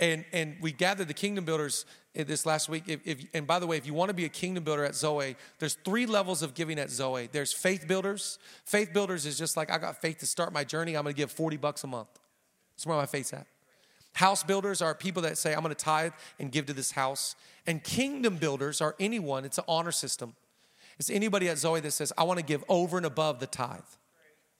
And 0.00 0.24
and 0.32 0.56
we 0.60 0.72
gathered 0.72 1.06
the 1.06 1.14
kingdom 1.14 1.44
builders 1.44 1.86
eh, 2.16 2.24
this 2.24 2.44
last 2.44 2.68
week. 2.68 2.88
If, 2.88 2.98
if, 3.04 3.26
and 3.32 3.46
by 3.46 3.60
the 3.60 3.66
way, 3.68 3.76
if 3.76 3.86
you 3.86 3.94
want 3.94 4.08
to 4.08 4.14
be 4.14 4.24
a 4.24 4.28
kingdom 4.28 4.64
builder 4.64 4.84
at 4.84 4.96
Zoe, 4.96 5.36
there's 5.60 5.74
three 5.84 6.06
levels 6.06 6.42
of 6.42 6.52
giving 6.54 6.80
at 6.80 6.90
Zoe. 6.90 7.28
There's 7.30 7.52
faith 7.52 7.86
builders. 7.86 8.40
Faith 8.64 8.92
builders 8.92 9.24
is 9.24 9.38
just 9.38 9.56
like 9.56 9.70
I 9.70 9.78
got 9.78 10.00
faith 10.00 10.18
to 10.18 10.26
start 10.26 10.52
my 10.52 10.64
journey. 10.64 10.96
I'm 10.96 11.04
going 11.04 11.14
to 11.14 11.16
give 11.16 11.30
40 11.30 11.58
bucks 11.58 11.84
a 11.84 11.86
month. 11.86 12.08
That's 12.74 12.86
where 12.86 12.96
my 12.96 13.06
faith's 13.06 13.32
at. 13.34 13.46
House 14.16 14.42
builders 14.42 14.80
are 14.80 14.94
people 14.94 15.20
that 15.22 15.36
say, 15.36 15.52
I'm 15.52 15.60
going 15.60 15.74
to 15.74 15.84
tithe 15.84 16.12
and 16.38 16.50
give 16.50 16.64
to 16.66 16.72
this 16.72 16.92
house. 16.92 17.36
And 17.66 17.84
kingdom 17.84 18.38
builders 18.38 18.80
are 18.80 18.94
anyone, 18.98 19.44
it's 19.44 19.58
an 19.58 19.64
honor 19.68 19.92
system. 19.92 20.34
It's 20.98 21.10
anybody 21.10 21.50
at 21.50 21.58
Zoe 21.58 21.80
that 21.80 21.90
says, 21.90 22.14
I 22.16 22.22
want 22.22 22.38
to 22.38 22.44
give 22.44 22.64
over 22.66 22.96
and 22.96 23.04
above 23.04 23.40
the 23.40 23.46
tithe. 23.46 23.80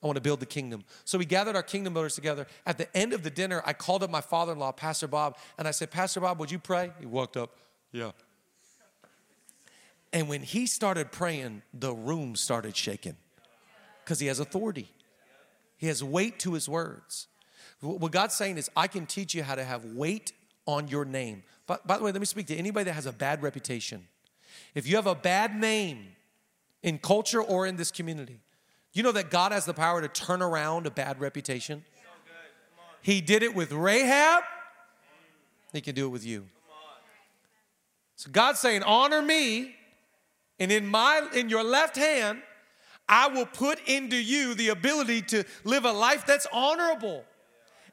I 0.03 0.07
want 0.07 0.17
to 0.17 0.21
build 0.21 0.41
the 0.41 0.47
kingdom. 0.47 0.85
So 1.07 1.17
we 1.17 1.25
gathered 1.25 1.57
our 1.57 1.63
kingdom 1.63 1.95
builders 1.95 2.15
together. 2.15 2.47
At 2.67 2.77
the 2.77 2.95
end 2.95 3.15
of 3.15 3.23
the 3.23 3.31
dinner, 3.31 3.63
I 3.65 3.73
called 3.73 4.03
up 4.03 4.11
my 4.11 4.21
father 4.21 4.53
in 4.53 4.59
law, 4.59 4.73
Pastor 4.73 5.09
Bob, 5.09 5.39
and 5.57 5.67
I 5.67 5.71
said, 5.71 5.91
Pastor 5.91 6.21
Bob, 6.21 6.39
would 6.39 6.51
you 6.51 6.59
pray? 6.59 6.93
He 7.01 7.07
walked 7.07 7.39
up, 7.39 7.57
Yeah. 7.93 8.11
And 10.13 10.29
when 10.29 10.43
he 10.43 10.67
started 10.67 11.13
praying, 11.13 11.63
the 11.73 11.95
room 11.95 12.37
started 12.37 12.77
shaking 12.77 13.17
because 14.05 14.21
he 14.21 14.27
has 14.27 14.39
authority, 14.39 14.91
he 15.79 15.87
has 15.87 16.05
weight 16.05 16.39
to 16.41 16.53
his 16.53 16.69
words. 16.69 17.29
What 17.81 18.13
God's 18.13 18.35
saying 18.35 18.59
is, 18.59 18.71
I 18.77 18.87
can 18.87 19.07
teach 19.07 19.35
you 19.35 19.43
how 19.43 19.55
to 19.55 19.65
have 19.65 19.85
weight 19.85 20.33
on 20.67 20.89
your 20.89 21.05
name. 21.05 21.43
But 21.67 21.87
by 21.87 21.99
the 21.99 22.05
way, 22.05 22.13
let 22.13 22.21
me 22.21 22.27
speak 22.27 22.47
to 22.47 22.57
anybody 22.57 22.85
that 22.85 22.95
has 22.95 23.07
a 23.07 23.13
bad 23.13 23.43
reputation. 23.43 24.07
If 24.75 24.87
you 24.87 24.97
have 24.97 25.07
a 25.07 25.15
bad 25.15 25.55
name 25.55 26.09
in 26.83 26.99
culture 26.99 27.43
or 27.43 27.67
in 27.67 27.77
this 27.77 27.91
community, 27.91 28.41
you 28.93 29.03
know 29.03 29.13
that 29.13 29.31
God 29.31 29.53
has 29.53 29.67
the 29.67 29.75
power 29.75 30.01
to 30.01 30.09
turn 30.09 30.41
around 30.41 30.87
a 30.87 30.91
bad 30.91 31.21
reputation? 31.21 31.85
He 33.03 33.21
did 33.21 33.43
it 33.43 33.55
with 33.55 33.73
Rahab, 33.73 34.43
He 35.73 35.81
can 35.81 35.95
do 35.95 36.07
it 36.07 36.11
with 36.11 36.25
you. 36.25 36.47
So 38.17 38.31
God's 38.33 38.59
saying, 38.59 38.83
honor 38.83 39.21
me, 39.21 39.77
and 40.59 40.73
in 40.73 40.87
my 40.87 41.29
in 41.35 41.51
your 41.51 41.63
left 41.63 41.97
hand, 41.97 42.41
I 43.09 43.29
will 43.29 43.47
put 43.47 43.87
into 43.87 44.17
you 44.17 44.55
the 44.55 44.71
ability 44.71 45.23
to 45.23 45.45
live 45.65 45.85
a 45.85 45.93
life 45.93 46.25
that's 46.27 46.47
honorable. 46.51 47.25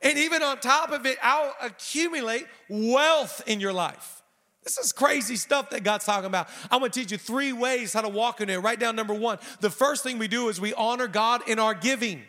And 0.03 0.17
even 0.17 0.43
on 0.43 0.59
top 0.59 0.91
of 0.91 1.05
it, 1.05 1.17
I'll 1.23 1.55
accumulate 1.61 2.45
wealth 2.69 3.41
in 3.47 3.59
your 3.59 3.73
life. 3.73 4.21
This 4.63 4.77
is 4.77 4.91
crazy 4.91 5.35
stuff 5.35 5.71
that 5.71 5.83
God's 5.83 6.05
talking 6.05 6.27
about. 6.27 6.47
I'm 6.71 6.79
gonna 6.79 6.89
teach 6.89 7.11
you 7.11 7.17
three 7.17 7.51
ways 7.51 7.93
how 7.93 8.01
to 8.01 8.09
walk 8.09 8.39
in 8.41 8.49
it. 8.49 8.57
Write 8.57 8.79
down 8.79 8.95
number 8.95 9.13
one. 9.13 9.39
The 9.59 9.69
first 9.69 10.03
thing 10.03 10.19
we 10.19 10.27
do 10.27 10.49
is 10.49 10.61
we 10.61 10.73
honor 10.73 11.07
God 11.07 11.47
in 11.47 11.59
our 11.59 11.73
giving. 11.73 12.21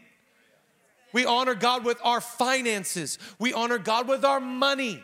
We 1.13 1.27
honor 1.27 1.55
God 1.55 1.85
with 1.85 1.99
our 2.03 2.21
finances. 2.21 3.19
We 3.39 3.53
honor 3.53 3.79
God 3.79 4.09
with 4.09 4.25
our 4.25 4.41
money. 4.41 5.03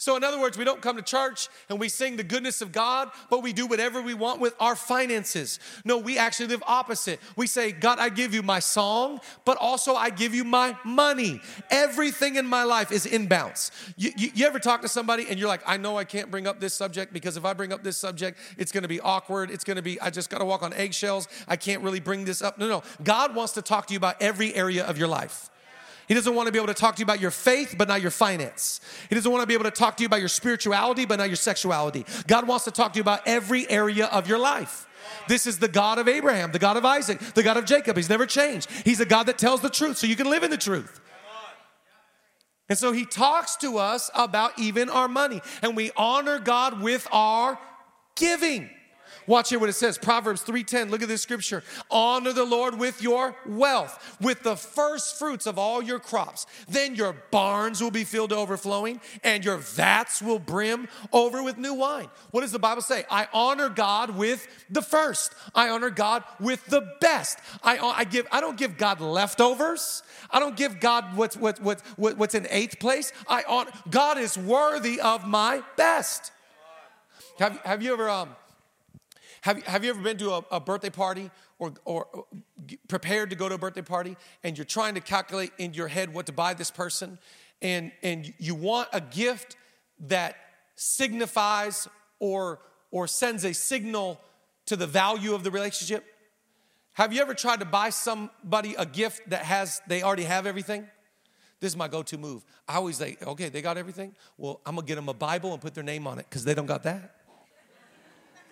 So, 0.00 0.16
in 0.16 0.24
other 0.24 0.40
words, 0.40 0.56
we 0.56 0.64
don't 0.64 0.80
come 0.80 0.96
to 0.96 1.02
church 1.02 1.50
and 1.68 1.78
we 1.78 1.90
sing 1.90 2.16
the 2.16 2.24
goodness 2.24 2.62
of 2.62 2.72
God, 2.72 3.10
but 3.28 3.42
we 3.42 3.52
do 3.52 3.66
whatever 3.66 4.00
we 4.00 4.14
want 4.14 4.40
with 4.40 4.54
our 4.58 4.74
finances. 4.74 5.60
No, 5.84 5.98
we 5.98 6.16
actually 6.16 6.46
live 6.46 6.62
opposite. 6.66 7.20
We 7.36 7.46
say, 7.46 7.70
God, 7.70 7.98
I 7.98 8.08
give 8.08 8.32
you 8.32 8.42
my 8.42 8.60
song, 8.60 9.20
but 9.44 9.58
also 9.58 9.94
I 9.94 10.08
give 10.08 10.34
you 10.34 10.42
my 10.42 10.74
money. 10.86 11.42
Everything 11.70 12.36
in 12.36 12.46
my 12.46 12.64
life 12.64 12.90
is 12.90 13.04
inbounds. 13.04 13.72
You, 13.98 14.10
you, 14.16 14.30
you 14.34 14.46
ever 14.46 14.58
talk 14.58 14.80
to 14.80 14.88
somebody 14.88 15.26
and 15.28 15.38
you're 15.38 15.48
like, 15.48 15.62
I 15.66 15.76
know 15.76 15.98
I 15.98 16.04
can't 16.04 16.30
bring 16.30 16.46
up 16.46 16.60
this 16.60 16.72
subject 16.72 17.12
because 17.12 17.36
if 17.36 17.44
I 17.44 17.52
bring 17.52 17.70
up 17.70 17.84
this 17.84 17.98
subject, 17.98 18.38
it's 18.56 18.72
gonna 18.72 18.88
be 18.88 19.00
awkward. 19.00 19.50
It's 19.50 19.64
gonna 19.64 19.82
be, 19.82 20.00
I 20.00 20.08
just 20.08 20.30
gotta 20.30 20.46
walk 20.46 20.62
on 20.62 20.72
eggshells. 20.72 21.28
I 21.46 21.56
can't 21.56 21.82
really 21.82 22.00
bring 22.00 22.24
this 22.24 22.40
up. 22.40 22.56
No, 22.56 22.66
no. 22.66 22.82
God 23.04 23.34
wants 23.34 23.52
to 23.52 23.60
talk 23.60 23.86
to 23.88 23.92
you 23.92 23.98
about 23.98 24.16
every 24.22 24.54
area 24.54 24.82
of 24.82 24.96
your 24.96 25.08
life. 25.08 25.50
He 26.10 26.14
doesn't 26.14 26.34
want 26.34 26.48
to 26.48 26.52
be 26.52 26.58
able 26.58 26.66
to 26.66 26.74
talk 26.74 26.96
to 26.96 27.00
you 27.00 27.04
about 27.04 27.20
your 27.20 27.30
faith, 27.30 27.76
but 27.78 27.86
not 27.86 28.02
your 28.02 28.10
finance. 28.10 28.80
He 29.08 29.14
doesn't 29.14 29.30
want 29.30 29.42
to 29.42 29.46
be 29.46 29.54
able 29.54 29.62
to 29.62 29.70
talk 29.70 29.96
to 29.96 30.02
you 30.02 30.06
about 30.06 30.18
your 30.18 30.28
spirituality, 30.28 31.04
but 31.04 31.20
not 31.20 31.28
your 31.28 31.36
sexuality. 31.36 32.04
God 32.26 32.48
wants 32.48 32.64
to 32.64 32.72
talk 32.72 32.94
to 32.94 32.96
you 32.96 33.02
about 33.02 33.20
every 33.26 33.70
area 33.70 34.06
of 34.06 34.26
your 34.26 34.40
life. 34.40 34.88
This 35.28 35.46
is 35.46 35.60
the 35.60 35.68
God 35.68 36.00
of 36.00 36.08
Abraham, 36.08 36.50
the 36.50 36.58
God 36.58 36.76
of 36.76 36.84
Isaac, 36.84 37.20
the 37.20 37.44
God 37.44 37.58
of 37.58 37.64
Jacob. 37.64 37.96
He's 37.96 38.08
never 38.08 38.26
changed. 38.26 38.68
He's 38.84 38.98
a 38.98 39.06
God 39.06 39.26
that 39.26 39.38
tells 39.38 39.60
the 39.60 39.70
truth 39.70 39.98
so 39.98 40.08
you 40.08 40.16
can 40.16 40.28
live 40.28 40.42
in 40.42 40.50
the 40.50 40.56
truth. 40.56 41.00
And 42.68 42.76
so 42.76 42.90
he 42.90 43.04
talks 43.04 43.54
to 43.58 43.78
us 43.78 44.10
about 44.12 44.58
even 44.58 44.90
our 44.90 45.06
money, 45.06 45.40
and 45.62 45.76
we 45.76 45.92
honor 45.96 46.40
God 46.40 46.82
with 46.82 47.06
our 47.12 47.56
giving. 48.16 48.68
Watch 49.26 49.50
here 49.50 49.58
what 49.58 49.68
it 49.68 49.74
says. 49.74 49.98
Proverbs 49.98 50.42
3:10. 50.42 50.90
Look 50.90 51.02
at 51.02 51.08
this 51.08 51.22
scripture. 51.22 51.62
Honor 51.90 52.32
the 52.32 52.44
Lord 52.44 52.78
with 52.78 53.02
your 53.02 53.36
wealth, 53.46 54.16
with 54.20 54.42
the 54.42 54.56
first 54.56 55.18
fruits 55.18 55.46
of 55.46 55.58
all 55.58 55.82
your 55.82 55.98
crops. 55.98 56.46
Then 56.68 56.94
your 56.94 57.12
barns 57.30 57.82
will 57.82 57.90
be 57.90 58.04
filled 58.04 58.30
to 58.30 58.36
overflowing, 58.36 59.00
and 59.22 59.44
your 59.44 59.56
vats 59.56 60.22
will 60.22 60.38
brim 60.38 60.88
over 61.12 61.42
with 61.42 61.58
new 61.58 61.74
wine. 61.74 62.08
What 62.30 62.42
does 62.42 62.52
the 62.52 62.58
Bible 62.58 62.82
say? 62.82 63.04
I 63.10 63.28
honor 63.32 63.68
God 63.68 64.16
with 64.16 64.46
the 64.68 64.82
first. 64.82 65.32
I 65.54 65.68
honor 65.68 65.90
God 65.90 66.24
with 66.38 66.66
the 66.66 66.94
best. 67.00 67.38
I, 67.62 67.78
I 67.78 68.04
give. 68.04 68.26
I 68.32 68.40
don't 68.40 68.56
give 68.56 68.76
God 68.76 69.00
leftovers. 69.00 70.02
I 70.30 70.40
don't 70.40 70.56
give 70.56 70.80
God 70.80 71.16
what's 71.16 71.36
what, 71.36 71.60
what, 71.60 71.80
what, 71.96 72.16
what's 72.16 72.34
in 72.34 72.46
eighth 72.50 72.78
place. 72.78 73.12
I 73.28 73.44
honor, 73.48 73.70
God 73.90 74.18
is 74.18 74.36
worthy 74.36 75.00
of 75.00 75.26
my 75.26 75.62
best. 75.76 76.32
Have, 77.38 77.58
have 77.60 77.82
you 77.82 77.92
ever 77.92 78.08
um, 78.08 78.30
have, 79.42 79.62
have 79.64 79.84
you 79.84 79.90
ever 79.90 80.00
been 80.00 80.18
to 80.18 80.32
a, 80.32 80.44
a 80.52 80.60
birthday 80.60 80.90
party 80.90 81.30
or, 81.58 81.72
or 81.84 82.26
prepared 82.88 83.30
to 83.30 83.36
go 83.36 83.48
to 83.48 83.54
a 83.54 83.58
birthday 83.58 83.82
party 83.82 84.16
and 84.44 84.58
you're 84.58 84.64
trying 84.64 84.94
to 84.94 85.00
calculate 85.00 85.52
in 85.58 85.74
your 85.74 85.88
head 85.88 86.12
what 86.12 86.26
to 86.26 86.32
buy 86.32 86.54
this 86.54 86.70
person 86.70 87.18
and, 87.62 87.92
and 88.02 88.32
you 88.38 88.54
want 88.54 88.88
a 88.92 89.00
gift 89.00 89.56
that 90.00 90.36
signifies 90.74 91.88
or, 92.18 92.60
or 92.90 93.06
sends 93.06 93.44
a 93.44 93.52
signal 93.52 94.20
to 94.66 94.76
the 94.76 94.86
value 94.86 95.34
of 95.34 95.42
the 95.42 95.50
relationship? 95.50 96.04
Have 96.94 97.12
you 97.12 97.20
ever 97.22 97.34
tried 97.34 97.60
to 97.60 97.66
buy 97.66 97.90
somebody 97.90 98.74
a 98.76 98.84
gift 98.84 99.30
that 99.30 99.42
has, 99.42 99.80
they 99.86 100.02
already 100.02 100.24
have 100.24 100.46
everything? 100.46 100.86
This 101.60 101.72
is 101.72 101.76
my 101.76 101.88
go 101.88 102.02
to 102.02 102.18
move. 102.18 102.44
I 102.66 102.76
always 102.76 102.96
say, 102.96 103.16
okay, 103.22 103.50
they 103.50 103.60
got 103.60 103.76
everything. 103.76 104.14
Well, 104.38 104.60
I'm 104.64 104.76
gonna 104.76 104.86
get 104.86 104.94
them 104.94 105.08
a 105.10 105.14
Bible 105.14 105.52
and 105.52 105.60
put 105.60 105.74
their 105.74 105.84
name 105.84 106.06
on 106.06 106.18
it 106.18 106.26
because 106.28 106.44
they 106.44 106.54
don't 106.54 106.66
got 106.66 106.82
that. 106.84 107.16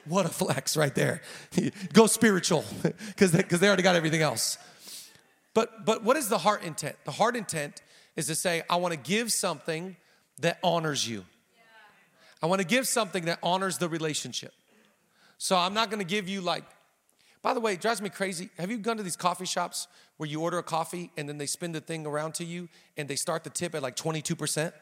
What 0.09 0.27
a 0.27 0.29
flex 0.29 0.77
right 0.77 0.95
there. 0.95 1.23
Go 1.93 2.07
spiritual 2.07 2.65
because 2.83 3.33
they, 3.33 3.43
cause 3.43 3.61
they 3.61 3.67
already 3.67 3.83
got 3.83 3.97
everything 3.97 4.23
else. 4.23 4.59
But, 5.55 5.85
but 5.85 6.05
what 6.05 6.17
is 6.17 6.29
the 6.29 6.38
heart 6.38 6.62
intent? 6.62 6.97
The 7.05 7.11
heart 7.11 7.37
intent 7.37 7.83
is 8.17 8.27
to 8.27 8.35
say, 8.35 8.62
I 8.69 8.77
want 8.77 8.93
to 8.93 8.99
give 8.99 9.33
something 9.33 9.97
that 10.41 10.59
honors 10.62 11.09
you. 11.09 11.25
I 12.43 12.47
want 12.47 12.61
to 12.61 12.67
give 12.67 12.87
something 12.87 13.25
that 13.25 13.38
honors 13.43 13.79
the 13.79 13.88
relationship. 13.88 14.53
So 15.38 15.57
I'm 15.57 15.75
not 15.75 15.91
going 15.91 16.00
to 16.00 16.07
give 16.07 16.29
you 16.29 16.41
like, 16.41 16.65
by 17.43 17.55
the 17.55 17.61
way, 17.61 17.75
it 17.75 17.81
drives 17.81 18.03
me 18.03 18.09
crazy. 18.09 18.50
Have 18.59 18.71
you 18.71 18.79
gone 18.79 18.97
to 18.97 19.03
these 19.03 19.17
coffee 19.17 19.47
shops 19.47 19.87
where 20.17 20.29
you 20.29 20.41
order 20.41 20.59
a 20.59 20.62
coffee 20.62 21.11
and 21.17 21.29
then 21.29 21.38
they 21.38 21.47
spin 21.47 21.73
the 21.73 21.81
thing 21.81 22.07
around 22.07 22.35
to 22.35 22.45
you 22.45 22.69
and 22.97 23.09
they 23.09 23.17
start 23.17 23.45
the 23.45 23.50
tip 23.50 23.75
at 23.75 23.83
like 23.83 23.97
22%? 23.97 24.73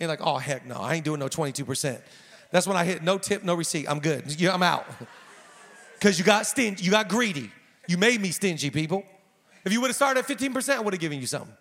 And 0.00 0.08
like, 0.08 0.20
oh, 0.22 0.36
heck 0.36 0.64
no, 0.64 0.76
I 0.76 0.94
ain't 0.94 1.04
doing 1.04 1.20
no 1.20 1.28
22%. 1.28 2.00
That's 2.50 2.66
when 2.66 2.76
I 2.76 2.84
hit 2.84 3.02
no 3.02 3.18
tip, 3.18 3.42
no 3.44 3.54
receipt. 3.54 3.86
I'm 3.88 4.00
good. 4.00 4.40
Yeah, 4.40 4.54
I'm 4.54 4.62
out. 4.62 4.86
Because 5.98 6.16
you 6.16 6.24
got 6.24 6.46
stingy, 6.46 6.84
you 6.84 6.92
got 6.92 7.08
greedy. 7.08 7.50
You 7.88 7.98
made 7.98 8.20
me 8.20 8.30
stingy, 8.30 8.70
people. 8.70 9.02
If 9.64 9.72
you 9.72 9.80
would 9.80 9.88
have 9.88 9.96
started 9.96 10.20
at 10.20 10.28
15%, 10.28 10.76
I 10.76 10.78
would 10.78 10.94
have 10.94 11.00
given 11.00 11.18
you 11.18 11.26
something. 11.26 11.52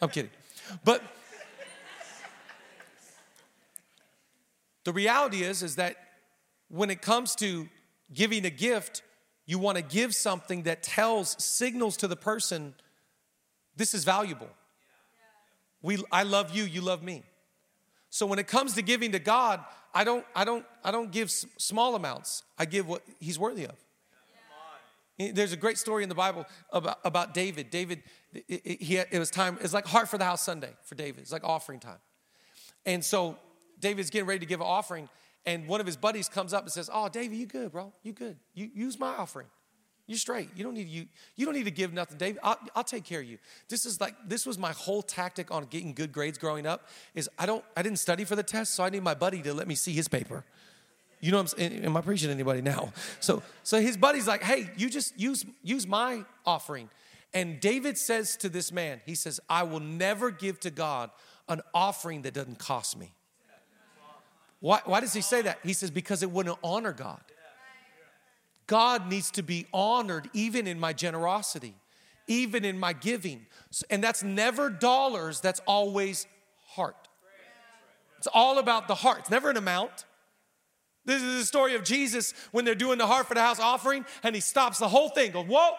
I'm 0.00 0.10
kidding. 0.10 0.30
But 0.84 1.02
The 4.88 4.94
reality 4.94 5.42
is, 5.42 5.62
is 5.62 5.76
that 5.76 5.96
when 6.70 6.88
it 6.88 7.02
comes 7.02 7.34
to 7.34 7.68
giving 8.10 8.46
a 8.46 8.50
gift, 8.50 9.02
you 9.44 9.58
want 9.58 9.76
to 9.76 9.82
give 9.82 10.14
something 10.14 10.62
that 10.62 10.82
tells, 10.82 11.36
signals 11.44 11.98
to 11.98 12.08
the 12.08 12.16
person, 12.16 12.72
this 13.76 13.92
is 13.92 14.04
valuable. 14.04 14.48
We, 15.82 16.02
I 16.10 16.22
love 16.22 16.56
you, 16.56 16.64
you 16.64 16.80
love 16.80 17.02
me. 17.02 17.22
So 18.10 18.26
when 18.26 18.38
it 18.38 18.46
comes 18.46 18.74
to 18.74 18.82
giving 18.82 19.12
to 19.12 19.18
God, 19.18 19.64
I 19.94 20.04
don't, 20.04 20.24
I 20.34 20.44
don't, 20.44 20.64
I 20.84 20.90
don't 20.90 21.10
give 21.10 21.30
small 21.30 21.94
amounts. 21.94 22.42
I 22.58 22.64
give 22.64 22.88
what 22.88 23.02
He's 23.20 23.38
worthy 23.38 23.64
of. 23.64 23.76
There's 25.18 25.52
a 25.52 25.56
great 25.56 25.78
story 25.78 26.04
in 26.04 26.08
the 26.08 26.14
Bible 26.14 26.46
about, 26.72 26.98
about 27.04 27.34
David. 27.34 27.70
David, 27.70 28.04
it, 28.32 28.80
he, 28.80 28.98
it 28.98 29.18
was 29.18 29.30
time, 29.30 29.58
it's 29.60 29.74
like 29.74 29.84
Heart 29.84 30.08
for 30.08 30.16
the 30.16 30.24
House 30.24 30.42
Sunday 30.42 30.70
for 30.84 30.94
David. 30.94 31.22
It's 31.22 31.32
like 31.32 31.42
offering 31.42 31.80
time. 31.80 31.98
And 32.86 33.04
so 33.04 33.36
David's 33.80 34.10
getting 34.10 34.28
ready 34.28 34.38
to 34.40 34.46
give 34.46 34.60
an 34.60 34.66
offering, 34.66 35.08
and 35.44 35.66
one 35.66 35.80
of 35.80 35.86
his 35.86 35.96
buddies 35.96 36.28
comes 36.28 36.54
up 36.54 36.62
and 36.62 36.72
says, 36.72 36.88
Oh, 36.92 37.08
David, 37.08 37.36
you 37.36 37.46
good, 37.46 37.72
bro. 37.72 37.92
You 38.02 38.12
good. 38.12 38.36
You 38.54 38.70
use 38.72 38.98
my 38.98 39.08
offering. 39.08 39.48
You 40.08 40.16
straight. 40.16 40.48
You 40.56 40.64
don't 40.64 40.72
need 40.72 40.88
you. 40.88 41.06
You 41.36 41.44
don't 41.44 41.54
need 41.54 41.66
to 41.66 41.70
give 41.70 41.92
nothing, 41.92 42.16
David. 42.16 42.40
I'll, 42.42 42.58
I'll 42.74 42.82
take 42.82 43.04
care 43.04 43.20
of 43.20 43.26
you. 43.26 43.36
This 43.68 43.84
is 43.84 44.00
like 44.00 44.14
this 44.26 44.46
was 44.46 44.56
my 44.56 44.72
whole 44.72 45.02
tactic 45.02 45.50
on 45.50 45.66
getting 45.66 45.92
good 45.92 46.12
grades 46.12 46.38
growing 46.38 46.66
up. 46.66 46.88
Is 47.14 47.28
I 47.38 47.44
don't 47.44 47.62
I 47.76 47.82
didn't 47.82 47.98
study 47.98 48.24
for 48.24 48.34
the 48.34 48.42
test, 48.42 48.74
so 48.74 48.82
I 48.82 48.88
need 48.88 49.02
my 49.02 49.12
buddy 49.12 49.42
to 49.42 49.52
let 49.52 49.68
me 49.68 49.74
see 49.74 49.92
his 49.92 50.08
paper. 50.08 50.44
You 51.20 51.30
know, 51.30 51.38
I'm 51.38 51.46
saying? 51.46 51.84
Am 51.84 51.94
I 51.94 52.00
preaching 52.00 52.30
anybody 52.30 52.62
now? 52.62 52.94
So 53.20 53.42
so 53.62 53.80
his 53.82 53.98
buddy's 53.98 54.26
like, 54.26 54.42
hey, 54.42 54.70
you 54.78 54.88
just 54.88 55.18
use 55.20 55.44
use 55.62 55.86
my 55.86 56.24
offering. 56.46 56.88
And 57.34 57.60
David 57.60 57.98
says 57.98 58.38
to 58.38 58.48
this 58.48 58.72
man, 58.72 59.02
he 59.04 59.14
says, 59.14 59.40
I 59.46 59.64
will 59.64 59.80
never 59.80 60.30
give 60.30 60.58
to 60.60 60.70
God 60.70 61.10
an 61.50 61.60
offering 61.74 62.22
that 62.22 62.32
doesn't 62.32 62.58
cost 62.58 62.98
me. 62.98 63.12
Why, 64.60 64.80
why 64.86 65.00
does 65.00 65.12
he 65.12 65.20
say 65.20 65.42
that? 65.42 65.58
He 65.62 65.74
says, 65.74 65.90
because 65.90 66.22
it 66.22 66.30
wouldn't 66.30 66.58
honor 66.64 66.92
God. 66.92 67.20
God 68.68 69.08
needs 69.08 69.32
to 69.32 69.42
be 69.42 69.66
honored 69.72 70.30
even 70.32 70.68
in 70.68 70.78
my 70.78 70.92
generosity, 70.92 71.74
even 72.28 72.64
in 72.64 72.78
my 72.78 72.92
giving. 72.92 73.46
And 73.90 74.04
that's 74.04 74.22
never 74.22 74.70
dollars, 74.70 75.40
that's 75.40 75.60
always 75.66 76.26
heart. 76.68 77.08
It's 78.18 78.28
all 78.32 78.58
about 78.58 78.86
the 78.86 78.94
heart, 78.94 79.20
it's 79.20 79.30
never 79.30 79.50
an 79.50 79.56
amount. 79.56 80.04
This 81.04 81.22
is 81.22 81.38
the 81.38 81.46
story 81.46 81.74
of 81.74 81.84
Jesus 81.84 82.34
when 82.52 82.66
they're 82.66 82.74
doing 82.74 82.98
the 82.98 83.06
heart 83.06 83.26
for 83.26 83.34
the 83.34 83.40
house 83.40 83.58
offering, 83.58 84.04
and 84.22 84.34
he 84.34 84.42
stops 84.42 84.78
the 84.78 84.88
whole 84.88 85.08
thing, 85.08 85.32
goes, 85.32 85.46
Whoa, 85.46 85.70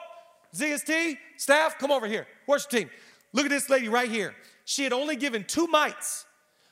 ZST, 0.55 1.17
staff, 1.37 1.77
come 1.77 1.91
over 1.91 2.07
here. 2.07 2.25
Worship 2.47 2.71
team. 2.71 2.89
Look 3.31 3.45
at 3.45 3.51
this 3.51 3.69
lady 3.69 3.87
right 3.87 4.09
here. 4.09 4.33
She 4.65 4.83
had 4.83 4.91
only 4.91 5.15
given 5.15 5.43
two 5.43 5.67
mites, 5.67 6.25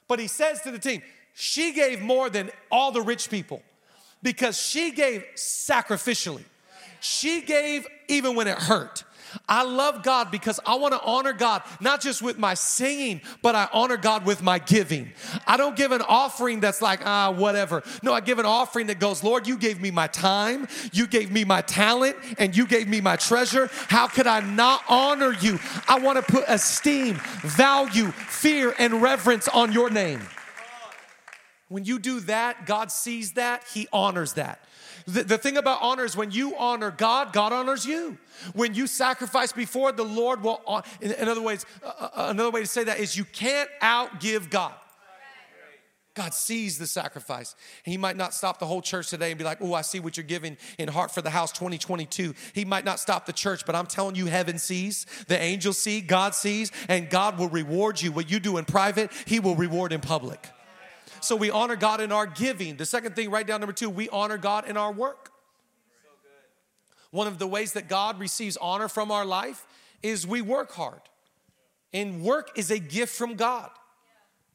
but 0.08 0.18
he 0.18 0.28
says 0.28 0.62
to 0.62 0.72
the 0.72 0.80
team, 0.80 1.04
she 1.36 1.72
gave 1.72 2.02
more 2.02 2.32
than 2.32 2.50
all 2.72 2.92
the 2.92 3.02
rich 3.02 3.30
people 3.30 3.62
because 4.22 4.58
she 4.58 4.92
gave 4.92 5.24
sacrificially. 5.36 6.44
She 7.00 7.42
gave 7.42 7.88
even 8.08 8.36
when 8.36 8.48
it 8.48 8.58
hurt. 8.58 9.04
I 9.48 9.64
love 9.64 10.04
God 10.04 10.32
because 10.32 10.60
I 10.66 10.76
want 10.76 10.94
to 10.94 11.02
honor 11.02 11.34
God, 11.34 11.62
not 11.80 12.02
just 12.02 12.22
with 12.22 12.38
my 12.38 12.54
singing, 12.54 13.22
but 13.42 13.56
I 13.56 13.68
honor 13.74 13.98
God 13.98 14.26
with 14.26 14.42
my 14.42 14.60
giving. 14.60 15.12
I 15.46 15.58
don't 15.58 15.76
give 15.76 15.92
an 15.92 16.02
offering 16.02 16.60
that's 16.60 16.82
like, 16.82 17.06
ah, 17.06 17.32
whatever. 17.32 17.84
No, 18.02 18.14
I 18.14 18.22
give 18.22 18.40
an 18.40 18.46
offering 18.46 18.88
that 18.88 19.00
goes, 19.00 19.24
Lord, 19.24 19.48
you 19.48 19.58
gave 19.58 19.82
me 19.82 19.92
my 19.92 20.08
time, 20.08 20.68
you 20.92 21.08
gave 21.08 21.32
me 21.32 21.44
my 21.44 21.62
talent, 21.62 22.16
and 22.38 22.56
you 22.56 22.66
gave 22.66 22.88
me 22.88 23.02
my 23.02 23.16
treasure. 23.16 23.70
How 23.88 24.08
could 24.08 24.28
I 24.28 24.40
not 24.40 24.84
honor 24.88 25.34
you? 25.34 25.60
I 25.88 26.00
want 26.00 26.18
to 26.26 26.32
put 26.32 26.46
esteem, 26.48 27.16
value, 27.42 28.12
fear, 28.12 28.74
and 28.80 29.02
reverence 29.02 29.48
on 29.48 29.72
your 29.72 29.90
name. 29.90 30.22
When 31.70 31.84
you 31.84 32.00
do 32.00 32.22
that, 32.22 32.66
God 32.66 32.92
sees 32.92 33.34
that, 33.34 33.64
He 33.74 33.88
honors 33.92 34.34
that. 34.34 34.64
The, 35.06 35.24
the 35.24 35.38
thing 35.38 35.58
about 35.58 35.82
honor 35.82 36.06
is 36.06 36.16
when 36.16 36.32
you 36.32 36.56
honor 36.58 36.92
God, 36.92 37.34
God 37.34 37.54
honors 37.54 37.86
you. 37.86 38.18
When 38.54 38.74
you 38.74 38.88
sacrifice 38.88 39.52
before 39.52 39.92
the 39.92 40.04
Lord 40.04 40.44
will, 40.44 40.62
in, 41.02 41.12
in 41.12 41.28
other 41.28 41.42
ways, 41.42 41.66
uh, 41.84 41.88
uh, 41.88 42.10
another 42.30 42.52
way 42.52 42.62
to 42.62 42.68
say 42.68 42.84
that 42.84 43.00
is 43.00 43.18
you 43.18 43.26
can't 43.26 43.70
outgive 43.82 44.50
God. 44.50 44.74
God 46.14 46.34
sees 46.34 46.80
the 46.80 46.88
sacrifice. 46.88 47.56
He 47.84 47.96
might 47.96 48.18
not 48.18 48.34
stop 48.34 48.58
the 48.58 48.66
whole 48.66 48.82
church 48.82 49.10
today 49.10 49.30
and 49.30 49.38
be 49.38 49.44
like, 49.44 49.60
oh, 49.62 49.76
I 49.76 49.82
see 49.82 50.00
what 50.00 50.18
you're 50.18 50.26
giving 50.26 50.58
in 50.80 50.88
Heart 50.88 51.12
for 51.12 51.22
the 51.22 51.30
House 51.30 51.52
2022. 51.52 52.34
He 52.54 52.66
might 52.66 52.84
not 52.84 53.00
stop 53.00 53.28
the 53.28 53.34
church, 53.34 53.68
but 53.68 53.76
I'm 53.76 53.86
telling 53.86 54.16
you, 54.16 54.26
heaven 54.26 54.58
sees, 54.58 55.06
the 55.28 55.40
angels 55.40 55.78
see, 55.78 56.02
God 56.02 56.34
sees, 56.34 56.72
and 56.90 57.08
God 57.08 57.38
will 57.38 57.50
reward 57.50 58.02
you. 58.02 58.12
What 58.12 58.32
you 58.32 58.40
do 58.40 58.58
in 58.58 58.66
private, 58.66 59.12
He 59.26 59.40
will 59.40 59.56
reward 59.56 59.94
in 59.94 60.02
public. 60.02 60.50
So 61.22 61.36
we 61.36 61.50
honor 61.50 61.76
God 61.76 62.02
in 62.02 62.12
our 62.12 62.26
giving. 62.26 62.78
The 62.78 62.86
second 62.86 63.16
thing, 63.16 63.30
write 63.30 63.48
down 63.48 63.62
number 63.62 63.74
two, 63.74 63.90
we 63.90 64.10
honor 64.10 64.38
God 64.38 64.68
in 64.68 64.78
our 64.78 64.92
work. 64.92 65.32
One 67.12 67.28
of 67.28 67.40
the 67.40 67.48
ways 67.48 67.74
that 67.74 67.88
God 67.88 68.20
receives 68.20 68.58
honor 68.58 68.88
from 68.88 69.12
our 69.12 69.26
life 69.26 69.66
is 70.04 70.28
we 70.28 70.42
work 70.42 70.72
hard. 70.72 71.02
And 71.94 72.22
work 72.22 72.52
is 72.56 72.70
a 72.70 72.80
gift 72.80 73.16
from 73.16 73.36
God. 73.36 73.70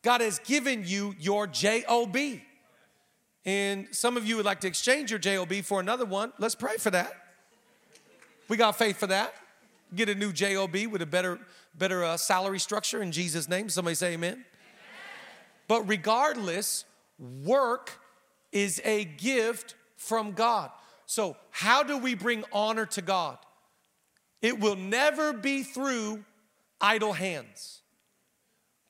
God 0.03 0.21
has 0.21 0.39
given 0.41 0.83
you 0.85 1.15
your 1.19 1.47
JOB. 1.47 2.17
And 3.45 3.89
some 3.91 4.17
of 4.17 4.27
you 4.27 4.37
would 4.37 4.45
like 4.45 4.61
to 4.61 4.69
exchange 4.69 5.11
your 5.11 5.19
JOB 5.19 5.55
for 5.65 5.81
another 5.81 6.05
one. 6.05 6.33
Let's 6.39 6.55
pray 6.55 6.77
for 6.77 6.91
that. 6.91 7.13
We 8.49 8.57
got 8.57 8.77
faith 8.77 8.99
for 8.99 9.07
that. 9.07 9.35
Get 9.95 10.09
a 10.09 10.15
new 10.15 10.33
JOB 10.33 10.87
with 10.91 11.03
a 11.03 11.07
better, 11.07 11.39
better 11.77 12.05
uh, 12.05 12.17
salary 12.17 12.59
structure 12.59 13.03
in 13.03 13.13
Jesus' 13.13 13.49
name. 13.49 13.69
Somebody 13.69 13.95
say 13.95 14.15
amen. 14.15 14.45
But 15.73 15.89
regardless, 15.89 16.85
work 17.19 17.99
is 18.53 18.79
a 18.85 19.05
gift 19.07 19.75
from 19.97 20.33
God. 20.33 20.71
So, 21.07 21.35
how 21.49 21.83
do 21.83 21.97
we 21.97 22.15
bring 22.15 22.45
honor 22.53 22.85
to 22.85 23.01
God? 23.01 23.39
It 24.43 24.61
will 24.61 24.77
never 24.77 25.33
be 25.33 25.63
through 25.63 26.27
idle 26.79 27.15
hands. 27.15 27.81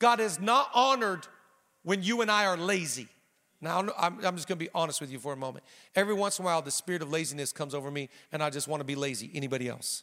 God 0.01 0.19
is 0.19 0.41
not 0.41 0.71
honored 0.75 1.29
when 1.85 2.03
you 2.03 2.21
and 2.21 2.29
I 2.29 2.47
are 2.47 2.57
lazy. 2.57 3.07
Now, 3.61 3.89
I'm, 3.97 4.21
just 4.35 4.49
gonna 4.49 4.59
be 4.59 4.69
honest 4.75 5.01
with 5.01 5.13
you 5.13 5.21
for 5.21 5.33
a 5.33 5.37
moment. 5.37 5.65
Every 5.95 6.15
once 6.15 6.41
in 6.41 6.45
a 6.45 6.47
while, 6.47 6.63
the 6.63 6.73
spirit 6.73 7.01
of 7.01 7.13
laziness 7.13 7.53
comes 7.53 7.77
over 7.77 7.93
me, 7.93 8.09
and 8.33 8.43
I 8.43 8.51
just 8.51 8.67
wanna 8.67 8.83
be 8.83 8.97
lazy. 8.97 9.31
Anybody 9.33 9.69
else? 9.69 10.03